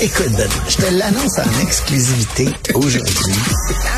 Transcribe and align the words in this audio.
Écoute, 0.00 0.32
Ben, 0.36 0.48
je 0.68 0.76
te 0.76 0.94
l'annonce 0.94 1.38
en 1.38 1.60
exclusivité 1.62 2.48
aujourd'hui. 2.74 3.34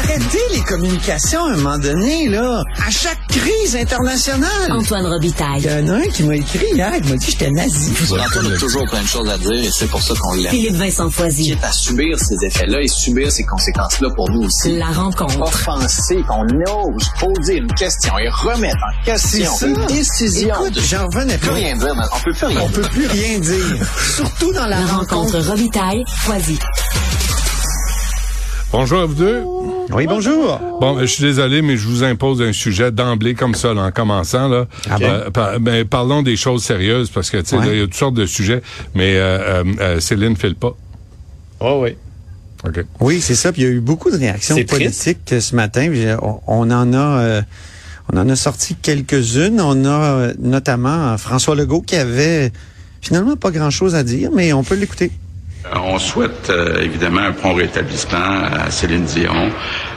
Arrêtez 0.03 0.39
les 0.53 0.61
communications 0.61 1.45
à 1.45 1.53
un 1.53 1.57
moment 1.57 1.79
donné, 1.79 2.29
là. 2.29 2.63
À 2.87 2.91
chaque 2.91 3.19
crise 3.29 3.77
internationale. 3.77 4.51
Antoine 4.71 5.07
Robitaille. 5.07 5.61
Il 5.63 5.71
y 5.71 5.73
en 5.73 5.89
a 5.95 5.97
un 5.99 6.03
qui 6.09 6.25
m'a 6.25 6.37
écrit 6.37 6.67
hier, 6.75 6.93
il 7.03 7.09
m'a 7.09 7.17
dit 7.17 7.25
que 7.27 7.33
j'étais 7.33 7.51
nazi. 7.51 7.93
Antoine 8.11 8.53
a 8.53 8.57
toujours 8.59 8.85
plein 8.91 9.03
de 9.03 9.07
choses 9.07 9.29
à 9.31 9.39
dire 9.39 9.53
et 9.53 9.71
c'est 9.73 9.87
pour 9.87 10.03
ça 10.03 10.15
qu'on 10.21 10.35
l'aime. 10.35 10.51
Philippe 10.51 10.75
Vincent 10.77 11.11
Foisy. 11.11 11.51
Quitte 11.53 11.65
à 11.65 11.73
subir 11.73 12.19
ces 12.19 12.45
effets-là 12.45 12.81
et 12.83 12.89
subir 12.89 13.31
ces 13.33 13.45
conséquences-là 13.45 14.09
pour 14.15 14.29
nous 14.31 14.43
aussi. 14.47 14.77
La 14.77 14.87
rencontre. 14.87 15.41
Offenser 15.41 16.23
qu'on 16.29 16.45
ose 16.89 17.09
poser 17.19 17.57
une 17.59 17.73
question 17.75 18.19
et 18.19 18.29
remettre 18.29 18.77
en 18.77 19.05
question 19.05 19.53
C'est 19.59 19.67
une 19.69 19.87
décision. 19.87 20.55
Écoute, 20.55 20.81
j'en 20.89 21.07
revenais 21.07 21.39
plus 21.39 21.49
pas. 21.49 21.55
rien 21.55 21.77
dire, 21.77 21.95
mais 21.95 22.03
on 22.13 22.19
peut 22.19 22.33
plus 22.33 22.47
rien 22.47 22.61
On 22.63 22.69
dire. 22.69 22.81
peut 22.81 22.89
plus 22.89 23.07
rien 23.07 23.39
dire. 23.39 23.87
Surtout 24.17 24.53
dans 24.53 24.67
la, 24.67 24.81
La 24.81 24.87
rencontre 24.87 25.39
Robitaille, 25.41 25.84
Foisy. 26.09 26.59
Bonjour 28.73 29.01
à 29.01 29.05
vous 29.07 29.15
deux. 29.15 29.43
Oui, 29.93 30.07
bonjour. 30.07 30.59
Bon, 30.81 30.99
je 31.01 31.05
suis 31.05 31.23
désolé, 31.23 31.61
mais 31.61 31.77
je 31.77 31.87
vous 31.87 32.03
impose 32.03 32.41
un 32.41 32.55
sujet 32.55 32.91
d'emblée 32.91 33.35
comme 33.35 33.55
ça, 33.55 33.75
là, 33.75 33.83
en 33.83 33.91
commençant. 33.93 34.49
Là. 34.49 34.67
Ah 34.89 34.99
bon? 34.99 35.05
Euh, 35.05 35.31
par- 35.31 35.61
ben, 35.61 35.85
parlons 35.85 36.23
des 36.23 36.37
choses 36.37 36.65
sérieuses, 36.65 37.11
parce 37.11 37.29
que 37.29 37.37
tu 37.37 37.49
sais, 37.51 37.57
Ouais. 37.59 37.67
là, 37.67 37.73
il 37.75 37.79
y 37.81 37.83
a 37.83 37.85
toutes 37.85 37.95
sortes 37.97 38.15
de 38.15 38.25
sujets, 38.25 38.63
mais 38.95 39.17
euh, 39.17 39.63
euh, 39.63 39.65
euh, 39.81 40.01
Céline 40.01 40.37
file 40.37 40.55
pas. 40.55 40.75
Oh 41.61 41.81
oui. 41.83 41.97
OK. 42.67 42.83
Oui, 43.01 43.21
c'est 43.21 43.35
ça. 43.35 43.53
Puis 43.53 43.61
il 43.61 43.65
y 43.67 43.69
a 43.69 43.73
eu 43.73 43.81
beaucoup 43.81 44.11
de 44.11 44.17
réactions 44.17 44.55
triste. 44.55 44.71
politiques 44.71 45.33
euh, 45.33 45.41
ce 45.41 45.55
matin. 45.55 45.89
Puis, 45.91 46.07
On, 46.23 46.41
on 46.47 46.71
en 46.71 46.95
a, 46.95 46.97
euh, 47.21 47.43
on 48.11 48.17
en 48.19 48.27
a 48.31 48.37
sorti 48.37 48.75
quelques-unes. 48.75 49.61
On 49.61 49.85
a 49.85 50.29
notamment 50.39 51.19
François 51.19 51.55
Legault 51.55 51.83
qui 51.83 51.97
avait 51.97 52.53
finalement 53.03 53.37
pas 53.37 53.51
grand-chose 53.51 53.95
à 53.95 54.03
dire, 54.03 54.31
mais 54.35 54.55
on 54.55 54.65
peut 54.65 54.77
l'écouter. 54.77 55.11
Euh, 55.67 55.79
On 55.83 55.99
souhaite 55.99 56.51
euh, 56.51 56.83
évidemment 56.83 57.23
un 57.23 57.33
prompt 57.33 57.55
rétablissement 57.55 58.19
à 58.19 58.71
Céline 58.71 59.05
Dion. 59.05 59.51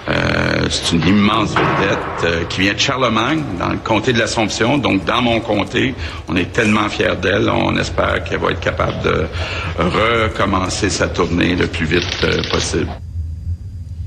Euh, 0.08 0.68
c'est 0.70 0.96
une 0.96 1.06
immense 1.06 1.50
vedette 1.50 2.48
qui 2.48 2.62
vient 2.62 2.74
de 2.74 2.80
Charlemagne, 2.80 3.44
dans 3.60 3.70
le 3.70 3.78
comté 3.78 4.14
de 4.14 4.20
l'Assomption. 4.20 4.78
Donc, 4.78 5.04
dans 5.04 5.22
mon 5.22 5.42
comté, 5.42 5.94
on 6.30 6.36
est 6.38 6.52
tellement 6.54 6.88
fiers 6.88 7.18
d'elle. 7.22 7.50
On 7.50 7.76
espère 7.78 8.24
qu'elle 8.24 8.40
va 8.40 8.52
être 8.52 8.62
capable 8.62 9.02
de 9.04 9.28
recommencer 9.78 10.90
sa 10.90 11.08
tournée 11.10 11.56
le 11.56 11.68
plus 11.68 11.86
vite 11.86 12.26
possible. 12.50 12.88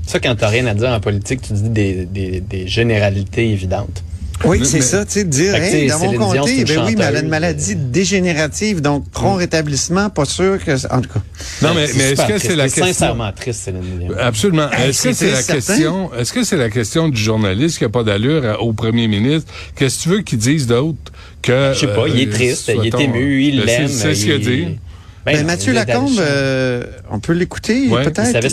Ça, 0.07 0.19
quand 0.19 0.35
t'as 0.35 0.47
rien 0.47 0.65
à 0.65 0.73
dire 0.73 0.89
en 0.89 0.99
politique, 0.99 1.41
tu 1.41 1.53
dis 1.53 1.69
des 1.69 2.67
généralités 2.67 3.51
évidentes. 3.51 4.03
Oui, 4.45 4.65
c'est 4.65 4.81
ça, 4.81 5.05
tu 5.05 5.11
sais, 5.11 5.23
de 5.23 5.29
dire, 5.29 5.55
hey, 5.55 5.87
dans 5.87 5.99
mon 5.99 6.13
comté, 6.13 6.63
ben 6.65 6.83
oui, 6.85 6.95
mais 6.97 7.03
elle 7.05 7.17
a 7.17 7.19
une 7.21 7.27
maladie 7.29 7.73
euh, 7.73 7.91
dégénérative, 7.91 8.81
donc 8.81 9.09
prompt 9.09 9.35
rétablissement, 9.35 10.09
pas 10.09 10.25
sûr 10.25 10.63
que, 10.63 10.71
en 10.93 11.01
tout 11.01 11.09
cas. 11.09 11.21
Non, 11.61 11.73
mais, 11.75 11.87
mais 11.95 12.11
est-ce 12.11 12.27
que 12.27 12.37
c'est 12.39 12.55
la 12.55 12.65
question... 12.65 12.85
sincèrement 12.85 13.31
triste, 13.31 13.61
Céline 13.65 13.81
Dion. 13.99 14.09
Absolument. 14.19 14.69
Est-ce 14.71 15.03
que 15.03 15.13
c'est 15.13 15.31
la 15.31 15.41
certain. 15.41 15.53
question, 15.75 16.13
est-ce 16.15 16.33
que 16.33 16.43
c'est 16.43 16.57
la 16.57 16.69
question 16.69 17.09
du 17.09 17.21
journaliste 17.21 17.77
qui 17.77 17.85
a 17.85 17.89
pas 17.89 18.03
d'allure 18.03 18.45
à- 18.45 18.61
au 18.61 18.73
premier 18.73 19.07
ministre? 19.07 19.51
Qu'est-ce 19.75 19.97
que 19.99 20.03
tu 20.03 20.09
veux 20.09 20.21
qu'il 20.21 20.39
dise 20.39 20.67
d'autre 20.67 21.11
que... 21.41 21.71
Je 21.73 21.79
sais 21.79 21.87
pas, 21.87 22.07
il 22.07 22.19
est 22.21 22.27
euh, 22.27 22.31
triste, 22.31 22.71
il 22.75 22.87
est 22.87 22.99
ému, 22.99 23.43
il 23.43 23.57
Ben, 23.59 23.65
l'aime. 23.65 23.87
C'est 23.87 24.15
ce 24.15 24.23
qu'il 24.23 24.33
a 24.33 24.37
dit. 24.37 24.77
Ben 25.25 25.35
Ben, 25.37 25.45
Mathieu 25.45 25.73
Lacombe, 25.73 26.19
euh, 26.19 26.83
on 27.11 27.19
peut 27.19 27.33
l'écouter, 27.33 27.87
peut-être. 27.89 28.47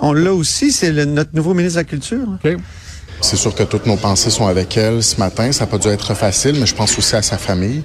On 0.00 0.12
l'a 0.12 0.32
aussi, 0.32 0.70
c'est 0.70 0.92
notre 1.06 1.30
nouveau 1.34 1.54
ministre 1.54 1.78
de 1.78 1.80
la 1.80 1.88
Culture. 1.90 2.28
C'est 3.20 3.36
sûr 3.36 3.54
que 3.54 3.64
toutes 3.64 3.86
nos 3.86 3.96
pensées 3.96 4.30
sont 4.30 4.46
avec 4.46 4.76
elle 4.76 5.02
ce 5.02 5.18
matin. 5.18 5.50
Ça 5.52 5.64
n'a 5.64 5.70
pas 5.70 5.78
dû 5.78 5.88
être 5.88 6.14
facile, 6.14 6.56
mais 6.58 6.66
je 6.66 6.74
pense 6.74 6.96
aussi 6.98 7.16
à 7.16 7.22
sa 7.22 7.36
famille. 7.36 7.82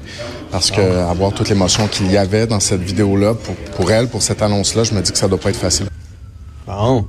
Parce 0.51 0.69
que 0.69 0.81
avoir 0.81 1.33
toute 1.33 1.49
l'émotion 1.49 1.87
qu'il 1.87 2.11
y 2.11 2.17
avait 2.17 2.45
dans 2.45 2.59
cette 2.59 2.81
vidéo-là, 2.81 3.33
pour, 3.33 3.55
pour 3.75 3.91
elle, 3.91 4.07
pour 4.07 4.21
cette 4.21 4.41
annonce-là, 4.41 4.83
je 4.83 4.93
me 4.93 5.01
dis 5.01 5.11
que 5.11 5.17
ça 5.17 5.27
doit 5.27 5.39
pas 5.39 5.49
être 5.49 5.59
facile. 5.59 5.87
Bon. 6.67 7.05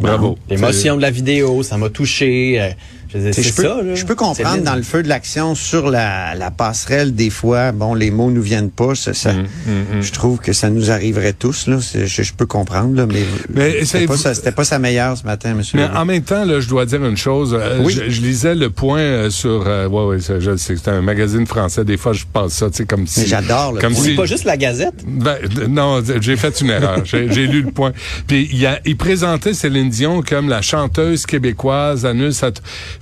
Bravo. 0.00 0.36
L'émotion 0.50 0.96
de 0.96 1.02
la 1.02 1.10
vidéo, 1.10 1.62
ça 1.62 1.76
m'a 1.76 1.88
touché. 1.88 2.74
Je 3.14 3.52
peux, 3.54 3.62
ça, 3.62 3.82
là. 3.82 3.94
je 3.94 4.04
peux 4.04 4.14
comprendre 4.14 4.62
dans 4.62 4.74
le 4.74 4.82
feu 4.82 5.02
de 5.02 5.08
l'action 5.08 5.54
sur 5.54 5.90
la, 5.90 6.34
la 6.34 6.50
passerelle 6.50 7.14
des 7.14 7.30
fois, 7.30 7.72
bon, 7.72 7.94
les 7.94 8.10
mots 8.10 8.30
nous 8.30 8.42
viennent 8.42 8.70
pas. 8.70 8.94
Ça, 8.94 9.14
ça- 9.14 9.32
Mm, 9.32 10.00
Je 10.02 10.12
trouve 10.12 10.38
que 10.38 10.52
ça 10.52 10.70
nous 10.70 10.90
arriverait 10.90 11.32
tous 11.32 11.66
là. 11.66 11.78
Je, 11.94 12.22
je 12.22 12.32
peux 12.32 12.46
comprendre 12.46 12.94
là, 12.96 13.06
mais, 13.06 13.22
Mais 13.52 13.70
c'était 13.84 13.86
c'est- 14.00 14.06
pas, 14.06 14.16
sa- 14.16 14.34
c'était 14.34 14.52
pas 14.52 14.64
sa 14.64 14.78
meilleure 14.78 15.16
ce 15.16 15.24
matin, 15.24 15.54
Monsieur. 15.54 15.78
Mais 15.78 15.86
en 15.96 16.04
même 16.04 16.22
temps, 16.22 16.44
là, 16.44 16.60
je 16.60 16.68
dois 16.68 16.86
dire 16.86 17.04
une 17.04 17.16
chose. 17.16 17.56
Euh, 17.58 17.80
Oui. 17.82 17.92
je, 17.92 18.10
je 18.10 18.20
lisais 18.20 18.54
le 18.54 18.70
point 18.70 19.00
euh, 19.00 19.30
sur. 19.30 19.64
Euh, 19.66 19.88
ouais, 19.88 20.04
ouais, 20.06 20.20
ça, 20.20 20.40
je 20.40 20.56
sais, 20.56 20.74
c'est 20.76 20.88
un 20.90 21.00
magazine 21.02 21.46
français. 21.46 21.84
Des 21.84 21.96
fois, 21.96 22.12
je 22.12 22.24
passe 22.30 22.52
ça, 22.52 22.70
tu 22.70 22.78
sais, 22.78 22.84
comme 22.86 23.06
si. 23.06 23.20
Mais 23.20 23.26
j'adore 23.26 23.72
le 23.72 23.80
Comme 23.80 23.92
point. 23.94 24.02
si. 24.02 24.10
C'est 24.10 24.16
pas 24.16 24.26
juste 24.26 24.44
la 24.44 24.56
Gazette? 24.56 24.94
Ben, 25.06 25.38
non, 25.68 26.02
j'ai 26.20 26.36
fait 26.36 26.60
une 26.60 26.70
erreur. 26.70 27.00
J'ai 27.04 27.32
j'ai 27.32 27.46
lu 27.46 27.62
le 27.62 27.70
point. 27.70 27.92
Puis 28.26 28.48
il, 28.52 28.66
a, 28.66 28.80
il 28.84 28.96
présentait 28.96 29.54
Céline 29.54 29.88
Dion 29.90 30.22
comme 30.22 30.48
la 30.48 30.62
chanteuse 30.62 31.26
québécoise. 31.26 32.04
Anus, 32.06 32.42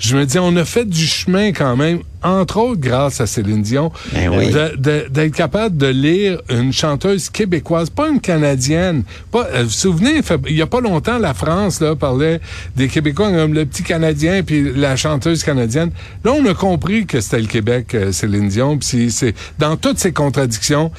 je 0.01 0.17
me 0.17 0.25
dis, 0.27 0.39
on 0.39 0.57
a 0.57 0.65
fait 0.65 0.85
du 0.85 1.07
chemin 1.07 1.53
quand 1.53 1.77
même, 1.77 2.01
entre 2.23 2.57
autres 2.59 2.81
grâce 2.81 3.21
à 3.21 3.27
Céline 3.27 3.63
Dion, 3.63 3.93
Ben 4.13 4.29
oui. 4.31 4.51
d'être 4.51 5.35
capable 5.35 5.77
de 5.77 5.87
lire 5.87 6.41
une 6.49 6.73
chanteuse 6.73 7.31
québécoise, 7.31 7.91
pas 7.91 8.09
une 8.09 8.21
canadienne. 8.21 9.05
Pas, 9.31 9.47
euh, 9.53 9.59
vous 9.59 9.65
vous 9.67 9.71
souvenez, 9.71 10.21
il 10.49 10.57
y 10.57 10.63
a 10.63 10.67
pas 10.67 10.81
longtemps, 10.81 11.19
la 11.19 11.35
France 11.35 11.81
là 11.81 11.95
parlait 11.95 12.41
des 12.77 12.89
Québécois 12.89 13.31
comme 13.31 13.55
le 13.55 13.65
petit 13.67 13.83
Canadien 13.83 14.43
puis 14.43 14.73
la 14.75 14.97
chanteuse 14.97 15.45
canadienne. 15.45 15.91
Là, 16.25 16.33
on 16.33 16.45
a 16.47 16.55
compris 16.55 17.07
que 17.07 17.21
c'était 17.21 17.41
le 17.41 17.47
Québec, 17.47 17.95
euh, 17.95 18.11
Céline 18.13 18.49
Dion. 18.49 18.79
Puis 18.79 18.89
c'est- 18.89 19.11
c'est 19.11 19.35
dans 19.59 19.77
toutes 19.77 19.99
ces 19.99 20.13
contradictions. 20.13 20.91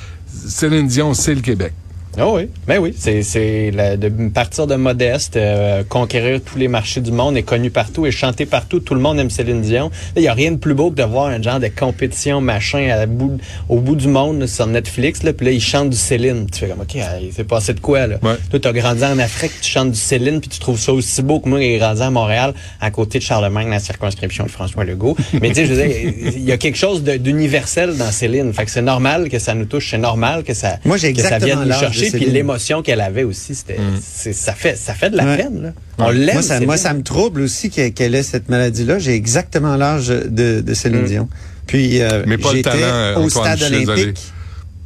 Céline 0.47 0.87
Dion, 0.87 1.13
c'est 1.13 1.35
le 1.35 1.41
Québec. 1.41 1.73
Ah 2.17 2.27
oui, 2.29 2.49
ben 2.67 2.77
oui, 2.79 2.93
c'est 2.97 3.23
c'est 3.23 3.71
de 3.71 4.09
partir 4.29 4.67
de 4.67 4.75
modeste, 4.75 5.37
euh, 5.37 5.83
conquérir 5.87 6.41
tous 6.43 6.57
les 6.57 6.67
marchés 6.67 6.99
du 6.99 7.11
monde, 7.11 7.37
est 7.37 7.43
connu 7.43 7.69
partout 7.71 8.05
et 8.05 8.11
chanter 8.11 8.45
partout. 8.45 8.79
Tout 8.81 8.95
le 8.95 8.99
monde 8.99 9.17
aime 9.19 9.29
Céline 9.29 9.61
Dion. 9.61 9.89
Il 10.17 10.23
y 10.23 10.27
a 10.27 10.33
rien 10.33 10.51
de 10.51 10.57
plus 10.57 10.73
beau 10.73 10.91
que 10.91 10.95
de 10.95 11.03
voir 11.03 11.27
un 11.27 11.41
genre 11.41 11.59
de 11.61 11.67
compétition 11.69 12.41
machin 12.41 12.89
à 12.89 13.05
bout, 13.05 13.37
au 13.69 13.77
bout 13.79 13.95
du 13.95 14.09
monde 14.09 14.41
là, 14.41 14.47
sur 14.47 14.67
Netflix. 14.67 15.23
Là, 15.23 15.31
puis 15.31 15.45
là, 15.45 15.51
ils 15.53 15.61
chantent 15.61 15.89
du 15.91 15.95
Céline. 15.97 16.47
Tu 16.51 16.59
fais 16.59 16.67
comme 16.67 16.81
ok, 16.81 16.97
il 17.21 17.31
s'est 17.31 17.45
passé 17.45 17.73
de 17.73 17.79
quoi 17.79 18.07
là? 18.07 18.17
Ouais. 18.21 18.35
Toi, 18.49 18.59
t'as 18.59 18.73
grandi 18.73 19.05
en 19.05 19.17
Afrique, 19.17 19.53
tu 19.61 19.69
chantes 19.69 19.91
du 19.91 19.97
Céline, 19.99 20.41
puis 20.41 20.49
tu 20.49 20.59
trouves 20.59 20.79
ça 20.79 20.91
aussi 20.91 21.21
beau 21.21 21.39
que 21.39 21.47
moi, 21.47 21.59
qui 21.59 21.65
ai 21.65 21.77
grandi 21.77 22.01
à 22.01 22.09
Montréal, 22.11 22.53
à 22.81 22.91
côté 22.91 23.19
de 23.19 23.23
Charlemagne, 23.23 23.69
la 23.69 23.79
circonscription 23.79 24.43
de 24.43 24.49
François 24.51 24.83
Legault. 24.83 25.15
Mais 25.41 25.49
tu 25.49 25.55
sais, 25.55 25.65
je 25.65 25.73
veux 25.73 25.87
dire, 25.87 26.13
il 26.35 26.43
y 26.43 26.51
a 26.51 26.57
quelque 26.57 26.77
chose 26.77 27.03
de- 27.03 27.15
d'universel 27.15 27.95
dans 27.95 28.11
Céline. 28.11 28.51
Fait 28.53 28.65
que 28.65 28.71
c'est 28.71 28.81
normal 28.81 29.29
que 29.29 29.39
ça 29.39 29.53
nous 29.53 29.65
touche, 29.65 29.91
c'est 29.91 29.97
normal 29.97 30.43
que 30.43 30.53
ça, 30.53 30.77
Moi, 30.83 30.97
j'ai 30.97 31.13
que 31.13 31.21
ça 31.21 31.37
exactement 31.37 31.45
vienne 31.45 31.59
nous 31.63 31.69
l'âge 31.69 32.00
chercher. 32.05 32.17
Puis 32.25 32.31
l'émotion 32.31 32.81
qu'elle 32.81 33.01
avait 33.01 33.23
aussi, 33.23 33.55
c'était, 33.55 33.77
c'est- 34.01 34.33
ça 34.33 34.53
fait, 34.53 34.75
ça 34.75 34.93
fait 34.93 35.09
de 35.09 35.17
la 35.17 35.25
Ouais. 35.25 35.37
peine. 35.37 35.61
Là. 35.61 35.69
On 35.99 36.09
l'aime. 36.09 36.33
Moi, 36.33 36.41
ça, 36.41 36.59
moi, 36.61 36.77
ça 36.77 36.93
me 36.93 37.03
trouble 37.03 37.41
aussi 37.41 37.69
qu'elle 37.69 37.93
qu'elle 37.93 38.15
ait 38.15 38.23
cette 38.23 38.49
maladie-là. 38.49 38.99
J'ai 38.99 39.13
exactement 39.15 39.75
l'âge 39.77 40.07
de, 40.07 40.61
de 40.61 40.73
Céline 40.73 41.01
Mm. 41.03 41.07
Dion. 41.07 41.29
Puis 41.67 42.01
euh, 42.01 42.23
Mais 42.27 42.37
pas 42.37 42.49
le 42.51 42.57
j'étais 42.57 42.69
talent, 42.69 43.21
au 43.21 43.25
Antoine, 43.25 43.57
stade 43.57 43.71
olympique. 43.73 44.31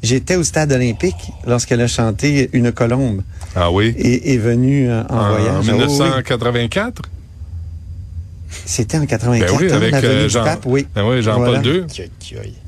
J'étais 0.04 0.36
au 0.36 0.44
stade 0.44 0.72
olympique 0.72 1.16
lorsqu'elle 1.48 1.82
a 1.82 1.88
chanté 1.88 2.50
Une 2.54 2.72
colombe 2.72 3.22
Ah 3.56 3.72
oui? 3.72 3.96
et 3.98 4.34
est 4.36 4.38
venue 4.38 4.90
euh, 4.92 5.02
en, 5.10 5.18
En 5.18 5.30
voyage. 5.30 5.66
Ah 5.68 5.74
oui, 5.76 5.84
oui. 5.84 6.10
1984? 8.46 8.66
C'était 8.66 8.98
en 8.98 9.06
84, 9.06 9.40
Ben 9.52 9.58
oui, 9.60 9.72
hein, 9.72 9.76
avec 9.76 9.94
euh, 10.04 10.30
Jean, 10.30 10.44
Pape, 10.44 10.62
oui. 10.66 10.88
ben 10.96 11.04
oui, 11.08 11.22
Jean-Paul 11.22 11.60
Voilà. 11.62 11.64
II. 11.64 11.84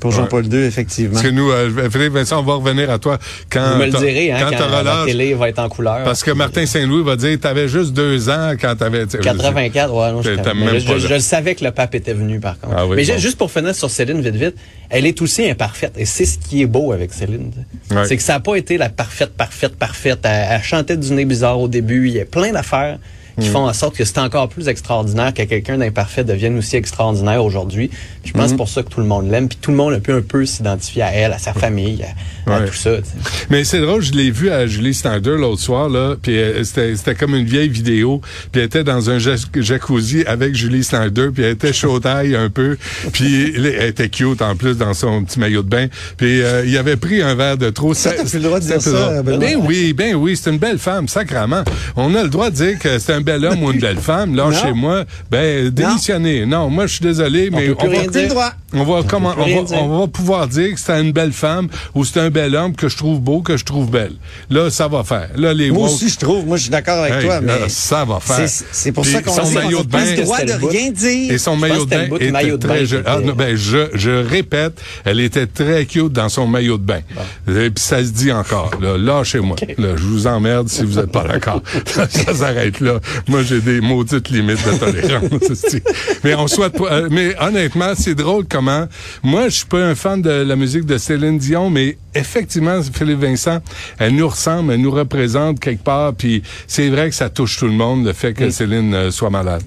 Pour 0.00 0.12
Jean-Paul 0.12 0.46
II, 0.46 0.64
effectivement. 0.64 1.12
Parce 1.14 1.24
que 1.26 1.30
nous, 1.30 1.50
euh, 1.50 1.90
Philippe 1.90 2.12
Vincent, 2.12 2.40
on 2.40 2.42
va 2.42 2.54
revenir 2.54 2.90
à 2.90 2.98
toi 2.98 3.18
quand 3.50 3.72
Vous 3.72 3.78
me 3.78 3.86
le 3.86 3.92
direz, 3.92 4.32
hein, 4.32 4.38
quand 4.40 4.56
quand, 4.58 4.82
la 4.82 5.04
télé 5.06 5.34
va 5.34 5.48
être 5.48 5.58
en 5.58 5.68
couleur. 5.68 6.04
Parce 6.04 6.22
que 6.22 6.30
Martin 6.30 6.66
Saint-Louis 6.66 7.02
va 7.04 7.16
dire, 7.16 7.38
t'avais 7.40 7.68
juste 7.68 7.92
deux 7.92 8.28
ans 8.28 8.52
quand 8.60 8.76
t'avais... 8.76 9.06
84, 9.06 9.92
ouais, 9.94 10.12
non, 10.12 10.22
je, 10.22 10.30
je, 10.30 10.36
pas 10.36 10.52
je- 10.78 10.98
je 10.98 11.14
le 11.14 11.20
savais 11.20 11.54
que 11.54 11.64
le 11.64 11.70
pape 11.70 11.94
était 11.94 12.14
venu, 12.14 12.40
par 12.40 12.58
contre. 12.58 12.74
Ah 12.76 12.86
oui, 12.86 12.96
mais 12.96 13.04
bon. 13.06 13.18
juste 13.18 13.38
pour 13.38 13.50
finir 13.50 13.74
sur 13.74 13.90
Céline, 13.90 14.20
vite, 14.20 14.36
vite, 14.36 14.56
elle 14.90 15.06
est 15.06 15.20
aussi 15.22 15.48
imparfaite. 15.48 15.92
Et 15.96 16.04
c'est 16.04 16.24
ce 16.24 16.38
qui 16.38 16.62
est 16.62 16.66
beau 16.66 16.92
avec 16.92 17.12
Céline. 17.12 17.50
tu. 17.88 17.94
Ouais. 17.96 18.04
C'est 18.06 18.16
que 18.16 18.22
ça 18.22 18.34
n'a 18.34 18.40
pas 18.40 18.56
été 18.56 18.78
la 18.78 18.88
parfaite, 18.88 19.30
parfaite, 19.36 19.76
parfaite. 19.76 20.20
Elle, 20.24 20.46
elle 20.50 20.62
chantait 20.62 20.96
du 20.96 21.12
nez 21.12 21.24
bizarre 21.24 21.58
au 21.60 21.68
début. 21.68 22.08
Il 22.08 22.14
y 22.14 22.20
a 22.20 22.24
plein 22.24 22.52
d'affaires. 22.52 22.98
Qui 23.40 23.48
font 23.48 23.66
en 23.68 23.72
sorte 23.72 23.96
que 23.96 24.04
c'est 24.04 24.18
encore 24.18 24.48
plus 24.48 24.68
extraordinaire 24.68 25.32
que 25.34 25.42
quelqu'un 25.42 25.78
d'imparfait 25.78 26.24
devienne 26.24 26.58
aussi 26.58 26.76
extraordinaire 26.76 27.44
aujourd'hui. 27.44 27.90
Je 28.24 28.30
Mm. 28.30 28.32
pense 28.32 28.42
que 28.44 28.48
c'est 28.50 28.56
pour 28.56 28.68
ça 28.68 28.82
que 28.82 28.88
tout 28.90 29.00
le 29.00 29.06
monde 29.06 29.30
l'aime. 29.30 29.48
Puis 29.48 29.58
tout 29.60 29.70
le 29.70 29.76
monde 29.76 29.92
a 29.94 30.00
pu 30.00 30.12
un 30.12 30.20
peu 30.22 30.44
s'identifier 30.44 31.02
à 31.02 31.12
elle, 31.12 31.32
à 31.32 31.38
sa 31.38 31.52
famille, 31.52 32.02
à, 32.02 32.52
à 32.52 32.60
Ouais. 32.60 32.66
tout 32.68 32.74
ça. 32.74 32.96
tu 32.96 33.02
sais. 33.04 33.46
Mais 33.50 33.64
c'est 33.64 33.80
drôle, 33.80 34.02
je 34.02 34.12
l'ai 34.12 34.30
vu 34.30 34.50
à 34.50 34.66
Julie 34.66 34.94
Snyder 34.94 35.36
l'autre 35.38 35.60
soir, 35.62 35.88
là, 35.88 36.16
puis 36.20 36.36
euh, 36.38 36.64
c'était 36.64 36.96
c'était 36.96 37.14
comme 37.14 37.34
une 37.34 37.44
vieille 37.46 37.68
vidéo, 37.68 38.20
puis 38.52 38.60
elle 38.60 38.66
était 38.66 38.84
dans 38.84 39.10
un 39.10 39.18
jac- 39.18 39.38
jacuzzi 39.60 40.24
avec 40.26 40.54
Julie 40.54 40.82
Snyder, 40.84 41.28
puis 41.32 41.44
elle 41.44 41.52
était 41.52 41.72
chaudaille 41.72 42.34
un 42.36 42.50
peu, 42.50 42.76
puis 43.12 43.54
elle 43.56 43.66
était 43.88 44.08
cute 44.08 44.42
en 44.42 44.56
plus 44.56 44.76
dans 44.76 44.94
son 44.94 45.24
petit 45.24 45.38
maillot 45.38 45.62
de 45.62 45.68
bain, 45.68 45.86
puis 46.16 46.42
euh, 46.42 46.64
il 46.66 46.76
avait 46.76 46.96
pris 46.96 47.22
un 47.22 47.34
verre 47.34 47.56
de 47.58 47.70
trop. 47.70 47.94
Ça, 47.94 48.12
t'as 48.12 48.22
plus 48.24 48.34
le 48.34 48.40
droit 48.40 48.60
de 48.60 48.64
dire 48.66 48.80
ça. 48.82 49.22
Benoît. 49.22 49.38
Ben 49.38 49.56
oui, 49.64 49.92
ben 49.92 50.14
oui, 50.14 50.36
c'est 50.36 50.50
une 50.50 50.58
belle 50.58 50.78
femme, 50.78 51.08
sacrament. 51.08 51.62
On 51.96 52.14
a 52.14 52.22
le 52.22 52.28
droit 52.28 52.50
de 52.50 52.56
dire 52.56 52.78
que 52.78 52.98
c'est 52.98 53.12
un 53.12 53.20
bel 53.28 53.44
homme 53.44 53.62
ou 53.62 53.70
une 53.72 53.78
belle 53.80 53.98
femme. 53.98 54.34
Là, 54.34 54.44
Non. 54.50 54.52
chez 54.52 54.72
moi, 54.72 55.04
ben 55.30 55.68
démissionner. 55.70 56.46
Non, 56.46 56.68
moi 56.70 56.86
je 56.86 56.94
suis 56.94 57.02
désolé, 57.04 57.50
mais 57.50 57.66
peut 57.68 57.74
plus 57.74 57.88
rien 57.88 58.02
va, 58.02 58.08
dire. 58.08 58.22
le 58.22 58.28
droit. 58.28 58.52
on 58.74 58.84
va 58.84 59.02
comment 59.08 59.34
on 59.38 59.44
rien 59.44 59.58
va, 59.62 59.62
dire. 59.64 59.82
on 59.82 59.98
va 60.00 60.06
pouvoir 60.06 60.46
dire 60.48 60.74
que 60.74 60.80
c'est 60.80 61.00
une 61.00 61.12
belle 61.12 61.32
femme 61.32 61.68
ou 61.94 62.04
c'est 62.04 62.20
un 62.20 62.30
bel 62.30 62.54
homme 62.54 62.74
que 62.74 62.88
je 62.88 62.96
trouve 62.96 63.20
beau, 63.20 63.40
que 63.42 63.56
je 63.56 63.64
trouve 63.64 63.90
belle. 63.90 64.12
Là, 64.50 64.70
ça 64.70 64.88
va 64.88 65.04
faire. 65.04 65.28
Là, 65.36 65.52
les 65.54 65.70
Moi 65.70 65.86
woke- 65.86 65.94
aussi, 65.94 66.08
je 66.08 66.18
trouve. 66.18 66.46
Moi, 66.46 66.56
je 66.56 66.62
suis 66.62 66.70
d'accord 66.70 66.98
avec 67.02 67.14
Hey, 67.14 67.24
toi, 67.24 67.40
là, 67.40 67.54
mais 67.62 67.68
ça 67.68 68.04
va 68.04 68.20
faire. 68.20 68.48
c'est- 68.48 68.92
pour 68.92 69.02
Puis 69.04 69.12
ça 69.12 69.22
qu'on 69.22 69.32
qu'on 69.34 69.50
maillot 69.50 69.80
a 69.80 69.82
de 69.82 69.88
bain 69.88 70.14
droit 70.22 70.40
de 70.42 70.52
rien 70.68 70.90
dire. 70.90 71.32
et 71.32 71.38
son 71.38 71.56
maillot 71.56 71.84
de 71.84 71.90
bain 71.90 72.04
était 72.04 72.58
très 72.58 72.78
Ah, 73.06 73.16
était- 73.16 73.26
non, 73.26 73.32
ben 73.34 73.56
je 73.56 73.88
je 73.94 74.10
répète, 74.10 74.80
elle 75.04 75.20
était 75.20 75.46
très 75.46 75.84
cute 75.86 76.12
dans 76.12 76.28
son 76.28 76.46
maillot 76.46 76.78
de 76.78 76.82
bain. 76.84 77.00
Et 77.48 77.70
puis 77.70 77.82
ça 77.84 77.98
se 78.04 78.10
dit 78.10 78.32
encore. 78.32 78.70
Là, 78.80 78.96
lâchez-moi. 78.98 79.56
Là, 79.78 79.88
je 79.96 80.02
vous 80.02 80.26
emmerde 80.26 80.68
si 80.68 80.84
vous 80.84 80.98
êtes 80.98 81.10
pas 81.12 81.24
d'accord. 81.24 81.62
ça 81.86 82.34
s'arrête 82.34 82.80
là. 82.80 83.00
Moi, 83.26 83.42
j'ai 83.42 83.60
des 83.60 83.80
maudites 83.80 84.28
limites 84.30 84.64
de 84.66 84.76
tolérance. 84.78 85.66
mais 86.24 86.34
on 86.34 86.46
souhaite 86.46 86.76
pas. 86.78 86.92
euh, 86.92 87.08
mais 87.10 87.34
honnêtement, 87.40 87.92
c'est 87.96 88.14
drôle 88.14 88.44
comment. 88.48 88.86
Moi, 89.22 89.44
je 89.48 89.56
suis 89.56 89.66
pas 89.66 89.84
un 89.84 89.94
fan 89.94 90.22
de 90.22 90.30
la 90.30 90.56
musique 90.56 90.84
de 90.86 90.96
Céline 90.98 91.38
Dion, 91.38 91.70
mais 91.70 91.98
effectivement, 92.14 92.80
Philippe 92.82 93.20
Vincent, 93.20 93.58
elle 93.98 94.14
nous 94.14 94.28
ressemble, 94.28 94.72
elle 94.72 94.80
nous 94.80 94.90
représente 94.90 95.60
quelque 95.60 95.82
part. 95.82 96.14
Puis 96.14 96.42
c'est 96.66 96.88
vrai 96.88 97.08
que 97.10 97.14
ça 97.14 97.28
touche 97.30 97.56
tout 97.58 97.66
le 97.66 97.72
monde 97.72 98.04
le 98.06 98.12
fait 98.12 98.32
que 98.34 98.50
Céline 98.50 98.94
euh, 98.94 99.10
soit 99.10 99.30
malade. 99.30 99.62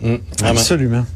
Mm. 0.00 0.16
Absolument. 0.44 1.06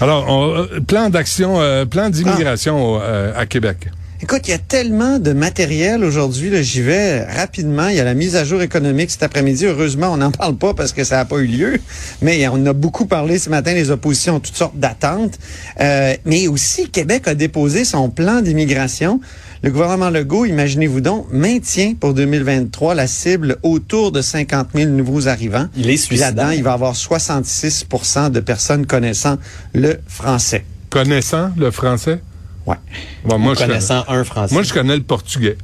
Alors, 0.00 0.26
on- 0.28 0.54
euh, 0.56 0.80
plan 0.80 1.10
d'action, 1.10 1.60
euh, 1.60 1.84
plan 1.84 2.08
d'immigration 2.10 2.98
euh, 3.02 3.32
à 3.36 3.46
Québec. 3.46 3.88
Écoute, 4.22 4.48
il 4.48 4.52
y 4.52 4.54
a 4.54 4.58
tellement 4.58 5.18
de 5.18 5.34
matériel 5.34 6.02
aujourd'hui. 6.02 6.50
J'y 6.64 6.80
vais 6.80 7.22
rapidement. 7.22 7.88
Il 7.88 7.96
y 7.96 8.00
a 8.00 8.04
la 8.04 8.14
mise 8.14 8.34
à 8.34 8.44
jour 8.44 8.62
économique 8.62 9.10
cet 9.10 9.22
après-midi. 9.22 9.66
Heureusement, 9.66 10.08
on 10.10 10.16
n'en 10.16 10.30
parle 10.30 10.56
pas 10.56 10.72
parce 10.72 10.94
que 10.94 11.04
ça 11.04 11.16
n'a 11.16 11.26
pas 11.26 11.36
eu 11.36 11.46
lieu. 11.46 11.78
Mais 12.22 12.48
on 12.48 12.64
a 12.64 12.72
beaucoup 12.72 13.04
parlé 13.04 13.38
ce 13.38 13.50
matin. 13.50 13.74
Les 13.74 13.90
oppositions 13.90 14.36
ont 14.36 14.40
toutes 14.40 14.56
sortes 14.56 14.78
d'attentes. 14.78 15.38
Euh, 15.80 16.14
mais 16.24 16.48
aussi, 16.48 16.88
Québec 16.88 17.28
a 17.28 17.34
déposé 17.34 17.84
son 17.84 18.08
plan 18.08 18.40
d'immigration. 18.40 19.20
Le 19.62 19.70
gouvernement 19.70 20.08
Legault, 20.08 20.46
imaginez-vous 20.46 21.02
donc, 21.02 21.26
maintient 21.30 21.92
pour 21.92 22.14
2023 22.14 22.94
la 22.94 23.06
cible 23.06 23.56
autour 23.62 24.12
de 24.12 24.22
50 24.22 24.68
000 24.74 24.90
nouveaux 24.92 25.28
arrivants. 25.28 25.68
Il 25.76 25.90
est 25.90 25.98
suicidaire. 25.98 26.34
là-dedans, 26.34 26.50
il 26.52 26.62
va 26.62 26.72
avoir 26.72 26.94
66% 26.94 28.30
de 28.30 28.40
personnes 28.40 28.86
connaissant 28.86 29.36
le 29.74 29.98
français. 30.06 30.64
Connaissant 30.88 31.50
le 31.58 31.70
français? 31.70 32.20
Ouais. 32.66 32.76
Bon, 33.24 33.38
moi, 33.38 33.54
je 33.54 33.60
connais, 33.60 33.74
connaissant 33.74 34.04
un 34.08 34.24
français. 34.24 34.54
moi, 34.54 34.62
je 34.62 34.72
connais 34.72 34.96
le 34.96 35.02
portugais. 35.02 35.56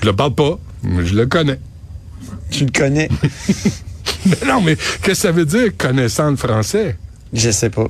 je 0.00 0.06
le 0.06 0.12
parle 0.14 0.34
pas, 0.34 0.58
mais 0.82 1.04
je 1.04 1.14
le 1.14 1.26
connais. 1.26 1.58
Tu 2.50 2.64
le 2.66 2.70
connais? 2.70 3.08
Mais 4.26 4.36
non, 4.46 4.60
mais 4.62 4.76
qu'est-ce 4.76 5.00
que 5.02 5.14
ça 5.14 5.32
veut 5.32 5.44
dire, 5.44 5.76
connaissant 5.76 6.30
le 6.30 6.36
français? 6.36 6.96
Je 7.32 7.50
sais 7.50 7.68
pas. 7.68 7.88